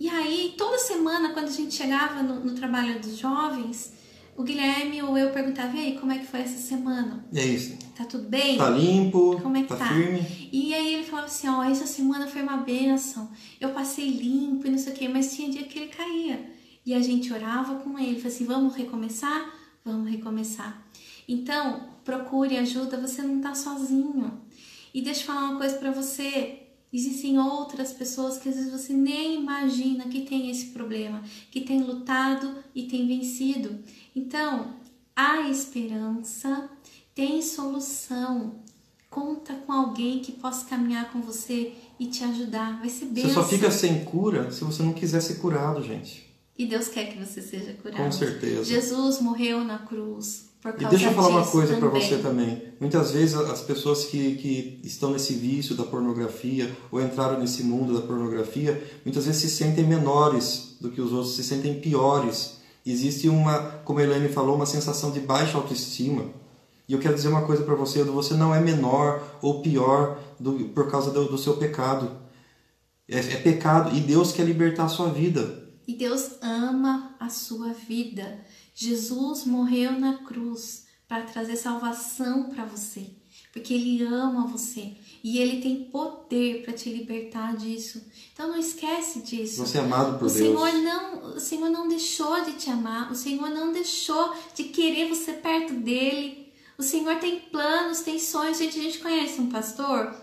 [0.00, 3.92] E aí, toda semana, quando a gente chegava no, no trabalho dos jovens,
[4.36, 7.26] o Guilherme ou eu perguntava, e aí, como é que foi essa semana?
[7.34, 7.76] É isso.
[7.96, 8.56] Tá tudo bem?
[8.56, 9.40] Tá limpo?
[9.42, 9.88] Como é que tá, tá?
[9.88, 10.48] firme?
[10.52, 13.28] E aí ele falava assim, ó, essa semana foi uma benção.
[13.60, 16.52] Eu passei limpo e não sei o quê, mas tinha dia que ele caía.
[16.86, 19.52] E a gente orava com ele, falava assim, vamos recomeçar?
[19.84, 20.86] Vamos recomeçar.
[21.26, 24.40] Então, procure ajuda, você não tá sozinho.
[24.94, 28.92] E deixa eu falar uma coisa para você, Existem outras pessoas que às vezes você
[28.92, 33.78] nem imagina que tem esse problema, que tem lutado e tem vencido.
[34.16, 34.74] Então,
[35.14, 36.68] há esperança,
[37.14, 38.54] tem solução.
[39.10, 42.78] Conta com alguém que possa caminhar com você e te ajudar.
[42.78, 43.26] Vai ser bem.
[43.26, 46.26] Você só fica sem cura se você não quiser ser curado, gente.
[46.56, 48.02] E Deus quer que você seja curado.
[48.02, 48.64] Com certeza.
[48.64, 52.62] Jesus morreu na cruz E deixa eu falar uma coisa para você também.
[52.80, 57.94] Muitas vezes as pessoas que, que estão nesse vício da pornografia ou entraram nesse mundo
[57.94, 62.58] da pornografia, muitas vezes se sentem menores do que os outros, se sentem piores.
[62.84, 66.24] Existe uma, como a Elaine falou, uma sensação de baixa autoestima.
[66.88, 70.70] E eu quero dizer uma coisa para você: você não é menor ou pior do,
[70.70, 72.10] por causa do, do seu pecado.
[73.08, 75.68] É, é pecado e Deus quer libertar a sua vida.
[75.86, 78.40] E Deus ama a sua vida.
[78.80, 83.10] Jesus morreu na cruz para trazer salvação para você,
[83.52, 84.92] porque Ele ama você
[85.24, 88.00] e Ele tem poder para te libertar disso.
[88.32, 89.66] Então não esquece disso.
[89.66, 90.36] Você é amado por o Deus.
[90.36, 93.10] Senhor não, o Senhor não deixou de te amar.
[93.10, 96.52] O Senhor não deixou de querer você perto dele.
[96.78, 98.58] O Senhor tem planos, tem sonhos.
[98.58, 100.14] Gente, a gente conhece um pastor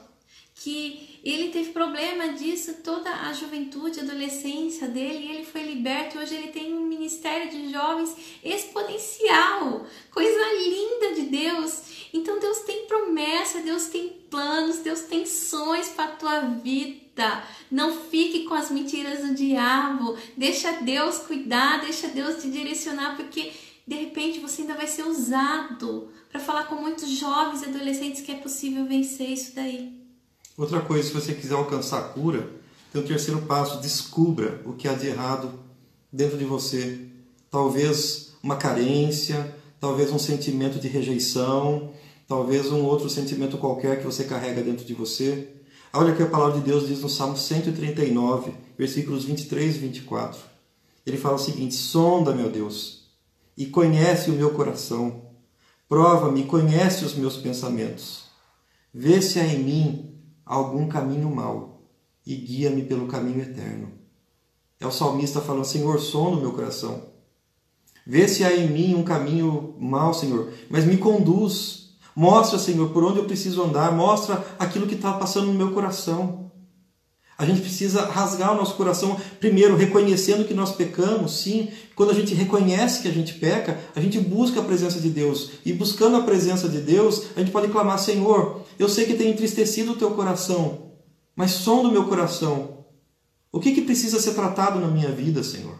[0.55, 6.19] que ele teve problema disso toda a juventude, adolescência dele, e ele foi liberto.
[6.19, 12.09] Hoje ele tem um ministério de jovens exponencial, coisa linda de Deus.
[12.13, 17.43] Então Deus tem promessa, Deus tem planos, Deus tem sonhos para tua vida.
[17.71, 20.15] Não fique com as mentiras do diabo.
[20.37, 23.51] Deixa Deus cuidar, deixa Deus te direcionar, porque
[23.87, 28.31] de repente você ainda vai ser usado para falar com muitos jovens e adolescentes que
[28.31, 30.04] é possível vencer isso daí.
[30.57, 32.49] Outra coisa, se você quiser alcançar a cura,
[32.91, 35.51] tem o terceiro passo: descubra o que há de errado
[36.11, 37.07] dentro de você.
[37.51, 41.91] Talvez uma carência, talvez um sentimento de rejeição,
[42.25, 45.49] talvez um outro sentimento qualquer que você carrega dentro de você.
[45.91, 50.39] Olha o que a palavra de Deus diz no Salmo 139, versículos 23 e 24.
[51.05, 53.09] Ele fala o seguinte: Sonda, meu Deus,
[53.57, 55.21] e conhece o meu coração.
[55.89, 58.23] Prova-me conhece os meus pensamentos.
[58.93, 60.14] Vê se há em mim
[60.45, 61.81] algum caminho mau
[62.25, 63.91] e guia-me pelo caminho eterno.
[64.79, 67.03] É o salmista falando: Senhor, sonda o meu coração.
[68.05, 71.85] Vê se há em mim um caminho mau, Senhor, mas me conduz.
[72.15, 73.91] Mostra, Senhor, por onde eu preciso andar.
[73.91, 76.44] Mostra aquilo que está passando no meu coração.
[77.37, 81.69] A gente precisa rasgar o nosso coração, primeiro reconhecendo que nós pecamos, sim.
[81.93, 85.51] Quando a gente reconhece que a gente peca, a gente busca a presença de Deus.
[85.65, 89.31] E buscando a presença de Deus, a gente pode clamar: Senhor, eu sei que tem
[89.31, 90.91] entristecido o teu coração,
[91.35, 92.85] mas sonda o meu coração.
[93.51, 95.75] O que, que precisa ser tratado na minha vida, Senhor?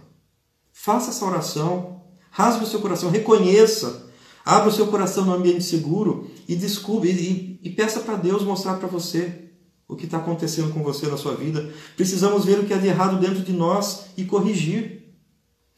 [0.73, 4.09] Faça essa oração, rasgue o seu coração, reconheça,
[4.43, 8.75] abra o seu coração no ambiente seguro e descubra e, e peça para Deus mostrar
[8.75, 9.44] para você
[9.87, 11.69] o que está acontecendo com você na sua vida.
[11.95, 15.03] Precisamos ver o que há de errado dentro de nós e corrigir.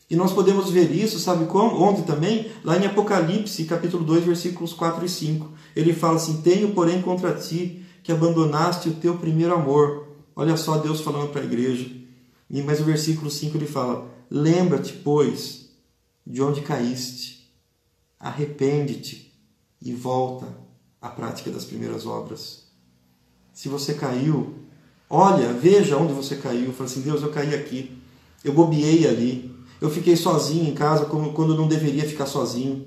[0.10, 1.82] E nós podemos ver isso, sabe como?
[1.82, 2.50] Onde também?
[2.64, 5.52] Lá em Apocalipse, capítulo 2, versículos 4 e 5.
[5.76, 10.08] Ele fala assim: Tenho, porém, contra ti que abandonaste o teu primeiro amor.
[10.34, 11.92] Olha só Deus falando para a igreja.
[12.50, 15.70] E mais o versículo 5 ele fala: Lembra-te, pois,
[16.26, 17.52] de onde caíste,
[18.18, 19.34] arrepende-te
[19.82, 20.48] e volta
[21.02, 22.67] à prática das primeiras obras.
[23.58, 24.54] Se você caiu,
[25.10, 26.72] olha, veja onde você caiu.
[26.74, 27.92] Fala assim: Deus, eu caí aqui,
[28.44, 29.52] eu bobiei ali,
[29.82, 32.86] eu fiquei sozinho em casa quando não deveria ficar sozinho.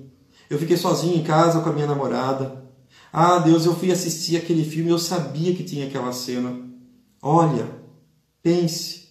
[0.48, 2.64] Eu fiquei sozinho em casa com a minha namorada.
[3.12, 6.56] Ah, Deus, eu fui assistir aquele filme, eu sabia que tinha aquela cena.
[7.20, 7.68] Olha,
[8.40, 9.08] pense,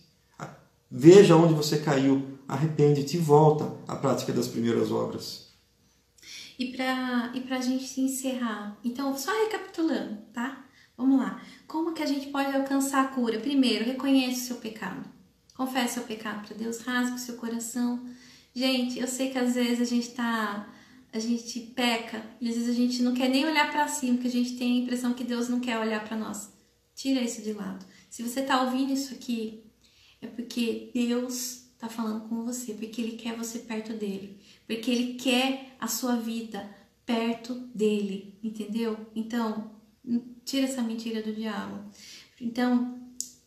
[0.89, 5.49] Veja onde você caiu, arrepende-te e volta à prática das primeiras obras.
[6.57, 10.68] E para e a gente encerrar, então, só recapitulando, tá?
[10.99, 11.41] Vamos lá.
[11.65, 13.39] Como que a gente pode alcançar a cura?
[13.39, 15.09] Primeiro, reconheça o seu pecado.
[15.55, 18.05] Confesse o seu pecado para Deus, rasgue o seu coração.
[18.53, 20.67] Gente, eu sei que às vezes a gente tá
[21.13, 24.27] a gente peca e às vezes a gente não quer nem olhar para cima, porque
[24.27, 26.51] a gente tem a impressão que Deus não quer olhar para nós.
[26.93, 27.83] Tira isso de lado.
[28.09, 29.63] Se você tá ouvindo isso aqui,
[30.21, 34.37] é porque Deus tá falando com você, porque ele quer você perto dele,
[34.67, 36.69] porque ele quer a sua vida
[37.05, 39.07] perto dele, entendeu?
[39.15, 39.78] Então,
[40.45, 41.79] tira essa mentira do diabo.
[42.39, 42.97] Então,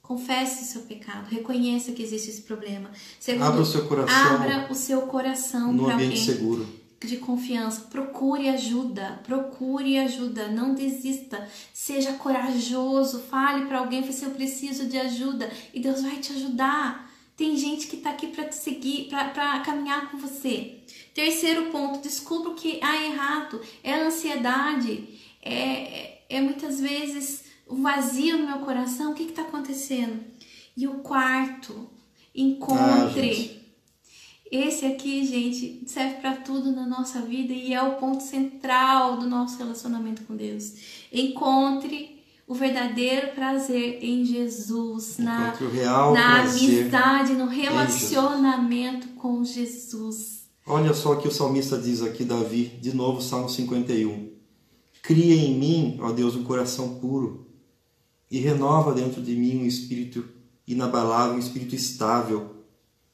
[0.01, 2.91] confesse seu pecado, reconheça que existe esse problema.
[3.19, 4.35] Segundo, abra o seu coração.
[4.35, 7.83] Abra o seu coração no ambiente seguro de confiança.
[7.83, 11.47] Procure ajuda, procure ajuda, não desista.
[11.73, 17.11] Seja corajoso, fale para alguém, se eu preciso de ajuda e Deus vai te ajudar.
[17.37, 20.81] Tem gente que está aqui para te seguir, para caminhar com você.
[21.15, 23.61] Terceiro ponto, descubra o que há errado.
[23.83, 25.09] É a ansiedade,
[25.43, 29.13] é, é muitas vezes o vazio no meu coração.
[29.13, 30.21] O que está acontecendo?
[30.77, 31.89] E o quarto,
[32.35, 33.59] encontre.
[33.59, 33.63] Ah,
[34.51, 39.27] esse aqui, gente, serve para tudo na nossa vida e é o ponto central do
[39.27, 40.75] nosso relacionamento com Deus.
[41.11, 45.55] Encontre o verdadeiro prazer em Jesus, na,
[46.13, 50.43] na amizade, no relacionamento com Jesus.
[50.67, 54.32] Olha só o que o salmista diz aqui, Davi, de novo, Salmo 51.
[55.03, 57.49] Cria em mim, ó Deus, um coração puro
[58.31, 60.25] e renova dentro de mim um espírito
[60.67, 62.57] inabalável, um espírito estável.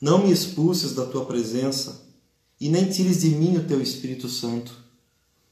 [0.01, 2.07] Não me expulses da tua presença
[2.61, 4.73] e nem tires de mim o teu Espírito Santo.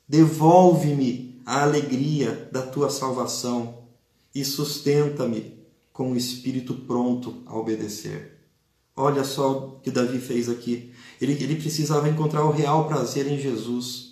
[0.08, 3.86] Devolve-me a alegria da tua salvação
[4.34, 5.56] e sustenta-me
[5.92, 8.36] com o espírito pronto a obedecer.
[8.94, 10.92] Olha só o que Davi fez aqui.
[11.20, 14.05] Ele, ele precisava encontrar o real prazer em Jesus.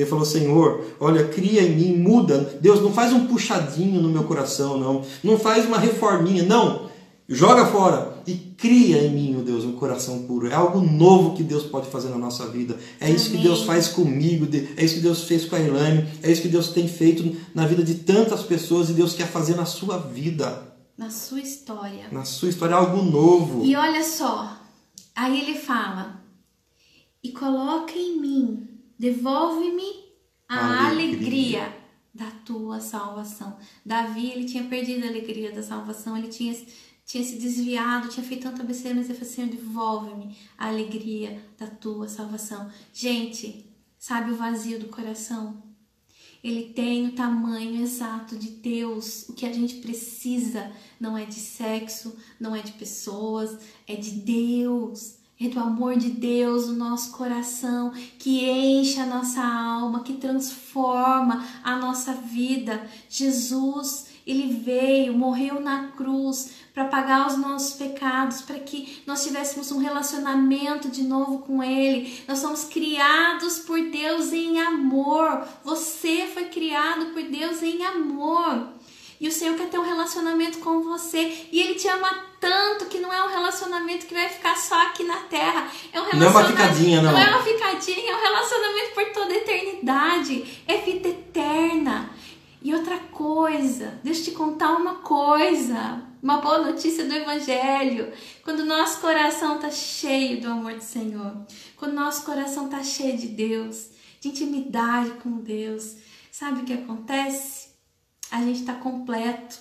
[0.00, 2.58] Ele falou: Senhor, olha, cria em mim, muda.
[2.60, 5.02] Deus, não faz um puxadinho no meu coração, não.
[5.22, 6.88] Não faz uma reforminha, não.
[7.28, 10.48] Joga fora e cria em mim, meu Deus, um coração puro.
[10.48, 12.76] É algo novo que Deus pode fazer na nossa vida.
[12.98, 13.16] É Amém.
[13.16, 16.42] isso que Deus faz comigo, é isso que Deus fez com a Elaine, é isso
[16.42, 19.96] que Deus tem feito na vida de tantas pessoas e Deus quer fazer na sua
[19.98, 20.74] vida.
[20.98, 22.06] Na sua história.
[22.10, 23.64] Na sua história, é algo novo.
[23.64, 24.56] E olha só,
[25.14, 26.20] aí ele fala:
[27.22, 28.69] e coloca em mim,
[29.00, 30.04] devolve-me
[30.46, 31.62] a, alegria.
[31.62, 31.76] alegria
[32.12, 33.56] da tua salvação.
[33.84, 36.54] Davi, ele tinha perdido a alegria da salvação, ele tinha
[37.06, 41.66] tinha se desviado, tinha feito tanta besteira, mas ele falou assim: devolve-me a alegria da
[41.66, 42.70] tua salvação.
[42.92, 43.66] Gente,
[43.98, 45.60] sabe o vazio do coração?
[46.44, 49.28] Ele tem o tamanho exato de Deus.
[49.28, 50.70] O que a gente precisa
[51.00, 55.19] não é de sexo, não é de pessoas, é de Deus.
[55.42, 61.42] É do amor de Deus no nosso coração, que enche a nossa alma, que transforma
[61.64, 62.86] a nossa vida.
[63.08, 69.72] Jesus, ele veio, morreu na cruz para pagar os nossos pecados, para que nós tivéssemos
[69.72, 72.22] um relacionamento de novo com Ele.
[72.28, 75.48] Nós somos criados por Deus em amor.
[75.64, 78.68] Você foi criado por Deus em amor.
[79.20, 81.46] E o Senhor quer ter um relacionamento com você.
[81.52, 82.08] E Ele te ama
[82.40, 85.70] tanto que não é um relacionamento que vai ficar só aqui na terra.
[85.92, 86.16] É um relacionamento.
[86.16, 87.12] Não é uma ficadinha, não.
[87.12, 90.62] Não é uma ficadinha, é um relacionamento por toda a eternidade.
[90.66, 92.10] É vida eterna.
[92.62, 98.12] E outra coisa, deixa eu te contar uma coisa, uma boa notícia do Evangelho.
[98.42, 101.46] Quando nosso coração está cheio do amor do Senhor,
[101.76, 103.88] quando nosso coração está cheio de Deus,
[104.20, 105.96] de intimidade com Deus,
[106.30, 107.69] sabe o que acontece?
[108.30, 109.58] A gente está completo,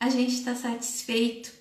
[0.00, 1.52] a gente está satisfeito.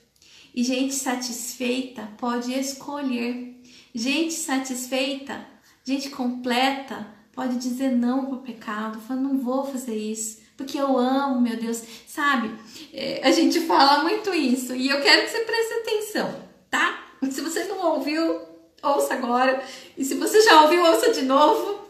[0.53, 3.61] E gente satisfeita pode escolher.
[3.93, 5.45] Gente satisfeita,
[5.83, 10.97] gente completa, pode dizer não para o pecado, falar, não vou fazer isso porque eu
[10.97, 12.53] amo, meu Deus, sabe?
[12.93, 17.03] É, a gente fala muito isso e eu quero que você preste atenção, tá?
[17.29, 18.41] Se você não ouviu,
[18.81, 19.63] ouça agora.
[19.97, 21.85] E se você já ouviu, ouça de novo.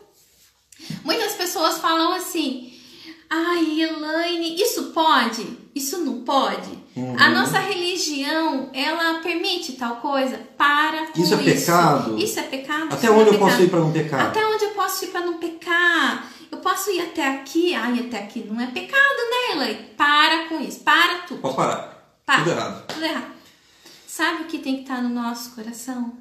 [1.04, 2.74] Muitas pessoas falam assim:
[3.36, 5.58] ai, Elaine, isso pode?
[5.74, 6.70] Isso não pode?
[6.96, 7.16] Uhum.
[7.20, 10.38] A nossa religião, ela permite tal coisa?
[10.58, 11.34] Para com isso.
[11.34, 11.66] É isso.
[11.66, 12.18] pecado?
[12.18, 12.94] Isso é pecado?
[12.94, 13.50] Até onde é eu pecado.
[13.50, 14.22] posso ir para não pecar?
[14.28, 16.32] Até onde eu posso ir para não pecar?
[16.52, 17.76] Eu posso ir até aqui?
[17.76, 19.84] Ai, até aqui não é pecado, né, Elaine?
[19.98, 20.80] Para com isso.
[20.82, 21.42] Para tudo.
[21.42, 22.18] Pode parar.
[22.26, 22.38] Para.
[22.40, 22.88] Tudo errado.
[22.88, 23.36] Tudo errado.
[24.08, 26.14] Sabe o que tem que estar no nosso coração?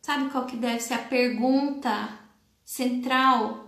[0.00, 2.08] Sabe qual que deve ser a pergunta
[2.64, 3.63] central?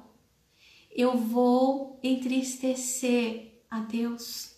[0.97, 4.57] Eu vou entristecer a Deus?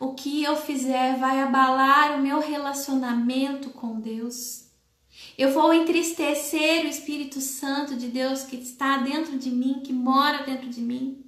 [0.00, 4.70] o que eu fizer vai abalar o meu relacionamento com Deus.
[5.36, 10.42] Eu vou entristecer o Espírito Santo de Deus que está dentro de mim, que mora
[10.42, 11.22] dentro de mim.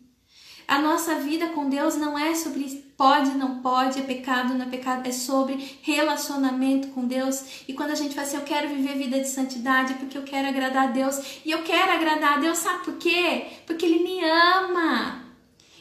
[0.73, 2.65] A nossa vida com Deus não é sobre
[2.97, 7.45] pode, não pode, é pecado, não é pecado, é sobre relacionamento com Deus.
[7.69, 10.49] E quando a gente fala assim, eu quero viver vida de santidade porque eu quero
[10.49, 13.49] agradar a Deus, e eu quero agradar a Deus, sabe por quê?
[13.67, 15.23] Porque Ele me ama.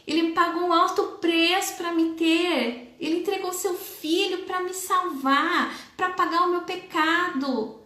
[0.06, 2.98] Ele me pagou um alto preço para me ter.
[3.00, 7.80] Ele entregou seu filho para me salvar, para pagar o meu pecado.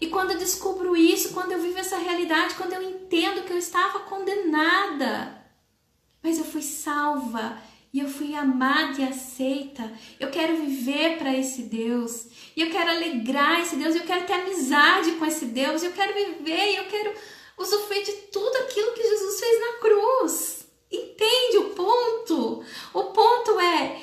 [0.00, 3.58] E quando eu descubro isso, quando eu vivo essa realidade, quando eu entendo que eu
[3.58, 5.37] estava condenada,
[6.28, 7.58] mas eu fui salva
[7.92, 9.90] e eu fui amada e aceita.
[10.20, 12.26] Eu quero viver para esse Deus.
[12.54, 13.94] E eu quero alegrar esse Deus.
[13.94, 15.82] Eu quero ter amizade com esse Deus.
[15.82, 17.14] Eu quero viver e eu quero
[17.56, 20.66] usufruir de tudo aquilo que Jesus fez na cruz.
[20.92, 22.62] Entende o ponto?
[22.92, 23.98] O ponto é: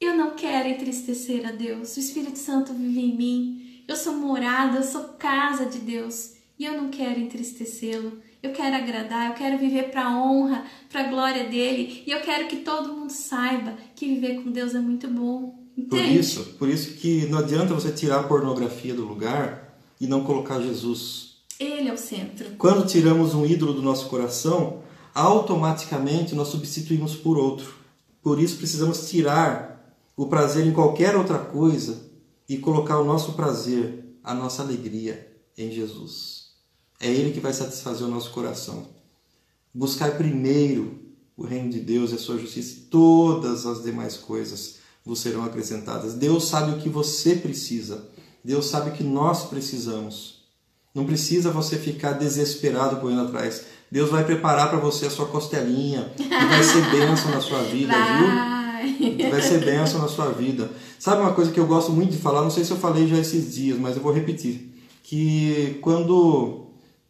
[0.00, 1.96] eu não quero entristecer a Deus.
[1.96, 3.84] O Espírito Santo vive em mim.
[3.86, 6.37] Eu sou morada, eu sou casa de Deus.
[6.58, 8.18] E eu não quero entristecê-lo.
[8.42, 12.20] Eu quero agradar, eu quero viver para a honra, para a glória dele, e eu
[12.20, 15.58] quero que todo mundo saiba que viver com Deus é muito bom.
[15.76, 15.88] Entende?
[15.88, 20.24] Por isso, por isso que não adianta você tirar a pornografia do lugar e não
[20.24, 21.38] colocar Jesus.
[21.58, 22.50] Ele é o centro.
[22.58, 24.82] Quando tiramos um ídolo do nosso coração,
[25.14, 27.74] automaticamente nós substituímos por outro.
[28.22, 32.08] Por isso precisamos tirar o prazer em qualquer outra coisa
[32.48, 36.37] e colocar o nosso prazer, a nossa alegria em Jesus.
[37.00, 38.86] É Ele que vai satisfazer o nosso coração.
[39.72, 40.98] Buscar primeiro
[41.36, 46.14] o reino de Deus e a sua justiça, todas as demais coisas vos serão acrescentadas.
[46.14, 48.08] Deus sabe o que você precisa.
[48.44, 50.38] Deus sabe o que nós precisamos.
[50.94, 53.62] Não precisa você ficar desesperado correndo atrás.
[53.90, 57.94] Deus vai preparar para você a sua costelinha e vai ser bênção na sua vida,
[57.94, 59.30] viu?
[59.30, 60.70] Vai ser bênção na sua vida.
[60.98, 62.42] Sabe uma coisa que eu gosto muito de falar?
[62.42, 64.74] Não sei se eu falei já esses dias, mas eu vou repetir.
[65.02, 66.67] Que quando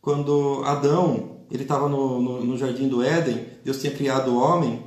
[0.09, 4.83] quando Adão ele estava no, no, no, jardim do Éden, Deus tinha criado o homem,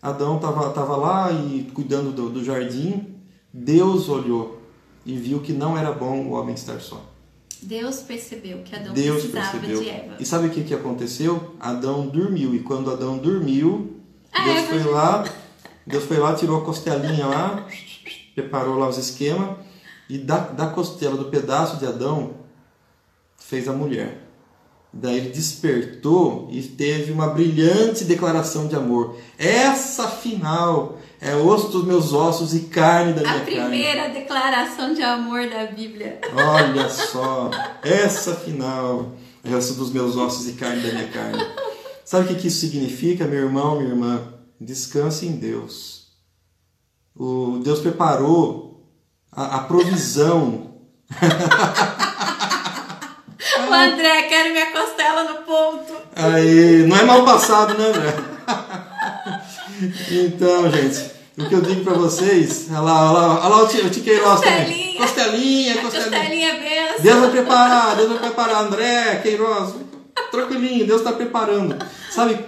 [0.00, 3.16] Adão estava tava lá e cuidando do, do jardim,
[3.52, 4.62] Deus olhou
[5.04, 7.04] e viu que não era bom o homem estar só.
[7.60, 9.82] Deus percebeu que Adão Deus precisava percebeu.
[9.82, 10.16] de Eva.
[10.20, 11.56] E sabe o que, que aconteceu?
[11.58, 12.54] Adão dormiu.
[12.54, 14.00] E quando Adão dormiu,
[14.32, 14.68] a Deus Eva...
[14.68, 15.24] foi lá,
[15.84, 17.66] Deus foi lá, tirou a costelinha lá,
[18.36, 19.56] preparou lá os esquemas,
[20.08, 22.34] e da, da costela, do pedaço de Adão,
[23.36, 24.29] fez a mulher.
[24.92, 29.16] Daí ele despertou e teve uma brilhante declaração de amor.
[29.38, 33.58] Essa final é osso dos meus ossos e carne da minha carne.
[33.60, 34.14] A primeira carne.
[34.14, 36.20] declaração de amor da Bíblia.
[36.34, 37.50] Olha só,
[37.82, 39.12] essa final
[39.44, 41.46] é osso dos meus ossos e carne da minha carne.
[42.04, 44.34] Sabe o que isso significa, meu irmão, minha irmã?
[44.60, 46.08] Descanse em Deus.
[47.14, 48.90] O Deus preparou
[49.30, 50.74] a, a provisão.
[53.70, 55.94] O André, quero minha costela no ponto.
[56.16, 58.14] Aí, não é mal passado, né, André?
[60.10, 63.90] Então, gente, o que eu digo pra vocês, olha lá, olha lá, olha lá o
[63.90, 64.96] Tiqueiroz também.
[64.96, 66.10] Costelinha, costelinha.
[66.10, 67.02] Costelinha benção.
[67.02, 68.64] Deus vai preparar, Deus vai preparar.
[68.64, 69.74] André, Queiroz,
[70.30, 71.76] tranquilinho, Deus está preparando.
[72.10, 72.44] Sabe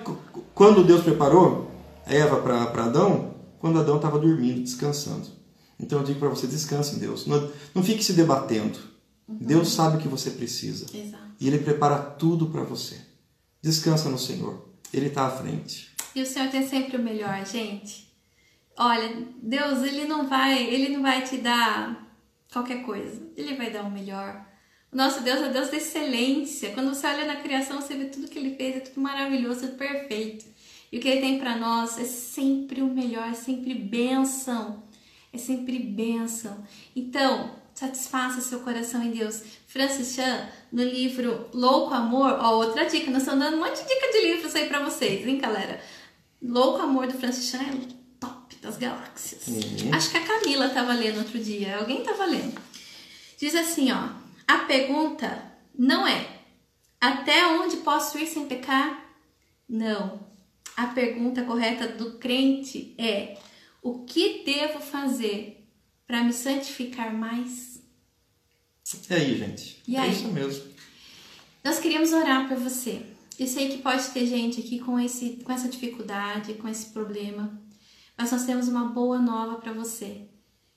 [0.54, 1.70] quando Deus preparou
[2.06, 3.34] Eva para Adão?
[3.58, 5.26] Quando Adão estava dormindo, descansando.
[5.80, 7.26] Então eu digo para você, descanse em Deus.
[7.26, 8.78] Não, não fique se debatendo.
[9.28, 9.38] Uhum.
[9.40, 10.86] Deus sabe o que você precisa.
[10.94, 11.22] Exato.
[11.40, 13.00] E Ele prepara tudo para você.
[13.60, 14.68] Descansa no Senhor.
[14.92, 15.92] Ele está à frente.
[16.14, 18.12] E o Senhor tem sempre o melhor, gente.
[18.76, 22.14] Olha, Deus, Ele não vai, Ele não vai te dar
[22.52, 23.22] qualquer coisa.
[23.36, 24.46] Ele vai dar o melhor.
[24.92, 26.72] O nosso Deus é Deus da excelência.
[26.72, 29.76] Quando você olha na criação, você vê tudo que Ele fez, é tudo maravilhoso, tudo
[29.76, 30.44] perfeito.
[30.90, 34.82] E o que Ele tem para nós é sempre o melhor, é sempre bênção.
[35.32, 36.62] É sempre bênção.
[36.94, 39.42] Então, satisfaça seu coração em Deus.
[39.66, 43.88] Francis Chan, no livro Louco Amor, ó, outra dica, nós estamos dando um monte de
[43.88, 45.80] dica de livros aí para vocês, hein, galera?
[46.40, 49.46] Louco Amor do Francis Chan é top das galáxias.
[49.46, 49.94] Uhum.
[49.94, 52.60] Acho que a Camila estava lendo outro dia, alguém estava lendo.
[53.38, 54.08] Diz assim, ó,
[54.46, 55.42] a pergunta
[55.76, 56.26] não é
[57.00, 59.04] até onde posso ir sem pecar?
[59.68, 60.20] Não.
[60.76, 63.36] A pergunta correta do crente é
[63.82, 65.61] o que devo fazer
[66.12, 67.80] para me santificar mais?
[69.08, 69.82] E aí, gente?
[69.88, 70.12] E é aí?
[70.12, 70.70] isso mesmo.
[71.64, 73.06] Nós queríamos orar por você.
[73.38, 77.58] Eu sei que pode ter gente aqui com, esse, com essa dificuldade, com esse problema,
[78.14, 80.28] mas nós temos uma boa nova para você.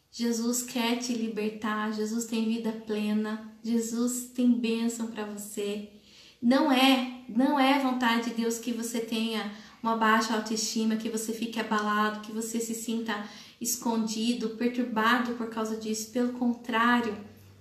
[0.09, 5.89] Jesus quer te libertar, Jesus tem vida plena, Jesus tem bênção para você.
[6.41, 9.51] Não é, não é vontade de Deus que você tenha
[9.83, 13.27] uma baixa autoestima, que você fique abalado, que você se sinta
[13.65, 16.11] escondido, perturbado por causa disso.
[16.11, 17.13] Pelo contrário,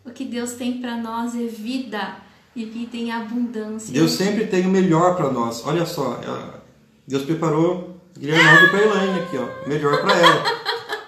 [0.05, 2.17] o que Deus tem para nós é vida
[2.55, 3.93] e vida em abundância.
[3.93, 5.67] Deus sempre tem o melhor para nós.
[5.67, 6.61] Olha só, é,
[7.07, 10.45] Deus preparou Guilherme para Elaine aqui, ó, melhor para ela.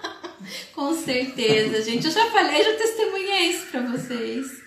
[0.75, 2.07] Com certeza, gente.
[2.07, 4.63] Eu já falei, já testemunhei isso para vocês.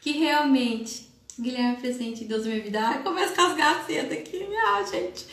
[0.00, 1.08] Que realmente,
[1.38, 2.80] Guilherme é presente de Deus minha vida.
[2.80, 5.24] Ai, começa a casgar cedo aqui, ah, gente.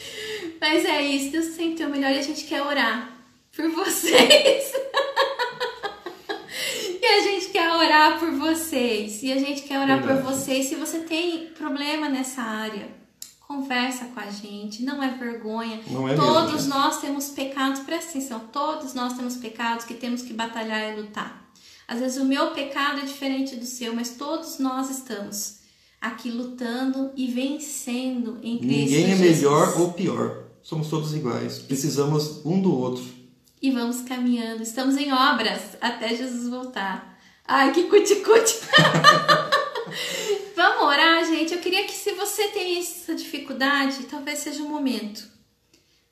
[0.62, 3.21] Mas é isso, Deus sempre tem o melhor e a gente quer orar
[3.56, 4.74] por vocês.
[7.02, 9.22] e a gente quer orar por vocês.
[9.24, 10.24] E a gente quer orar Verdade.
[10.24, 10.68] por vocês.
[10.68, 12.90] Se você tem problema nessa área,
[13.48, 14.84] conversa com a gente.
[14.84, 15.82] Não é vergonha.
[15.88, 18.40] Não é todos mesmo, nós temos pecados, presta atenção.
[18.52, 21.50] Todos nós temos pecados que temos que batalhar e lutar.
[21.88, 25.60] Às vezes o meu pecado é diferente do seu, mas todos nós estamos
[26.00, 30.46] aqui lutando e vencendo em Cristo Ninguém é melhor ou pior.
[30.64, 31.60] Somos todos iguais.
[31.60, 33.04] Precisamos um do outro
[33.62, 34.64] e vamos caminhando.
[34.64, 37.20] Estamos em obras até Jesus voltar.
[37.46, 38.56] Ai, que cuti-cuti!
[40.56, 41.54] vamos orar, gente.
[41.54, 45.30] Eu queria que, se você tem essa dificuldade, talvez seja o momento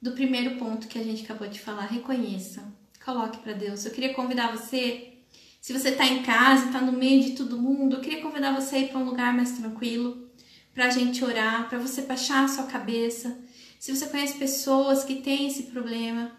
[0.01, 1.87] do primeiro ponto que a gente acabou de falar.
[1.87, 2.63] Reconheça,
[3.03, 3.85] coloque para Deus.
[3.85, 5.13] Eu queria convidar você,
[5.59, 8.75] se você está em casa, está no meio de todo mundo, eu queria convidar você
[8.75, 10.29] a ir para um lugar mais tranquilo,
[10.73, 13.39] para a gente orar, para você baixar a sua cabeça.
[13.79, 16.38] Se você conhece pessoas que têm esse problema,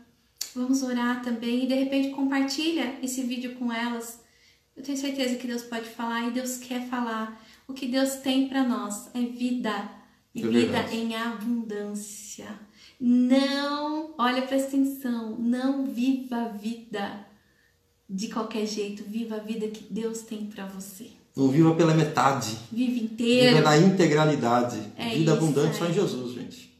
[0.54, 4.20] Vamos orar também e de repente compartilha esse vídeo com elas.
[4.76, 7.40] Eu tenho certeza que Deus pode falar e Deus quer falar.
[7.68, 9.90] O que Deus tem para nós é vida
[10.34, 12.48] e é vida em abundância.
[13.00, 17.26] Não, olha, presta atenção, não viva a vida
[18.08, 21.10] de qualquer jeito, viva a vida que Deus tem para você.
[21.36, 22.58] Não viva pela metade.
[22.72, 23.56] Viva inteiro.
[23.56, 24.92] Viva na integralidade.
[24.96, 25.78] É vida isso, abundante é.
[25.78, 26.70] só em Jesus, gente.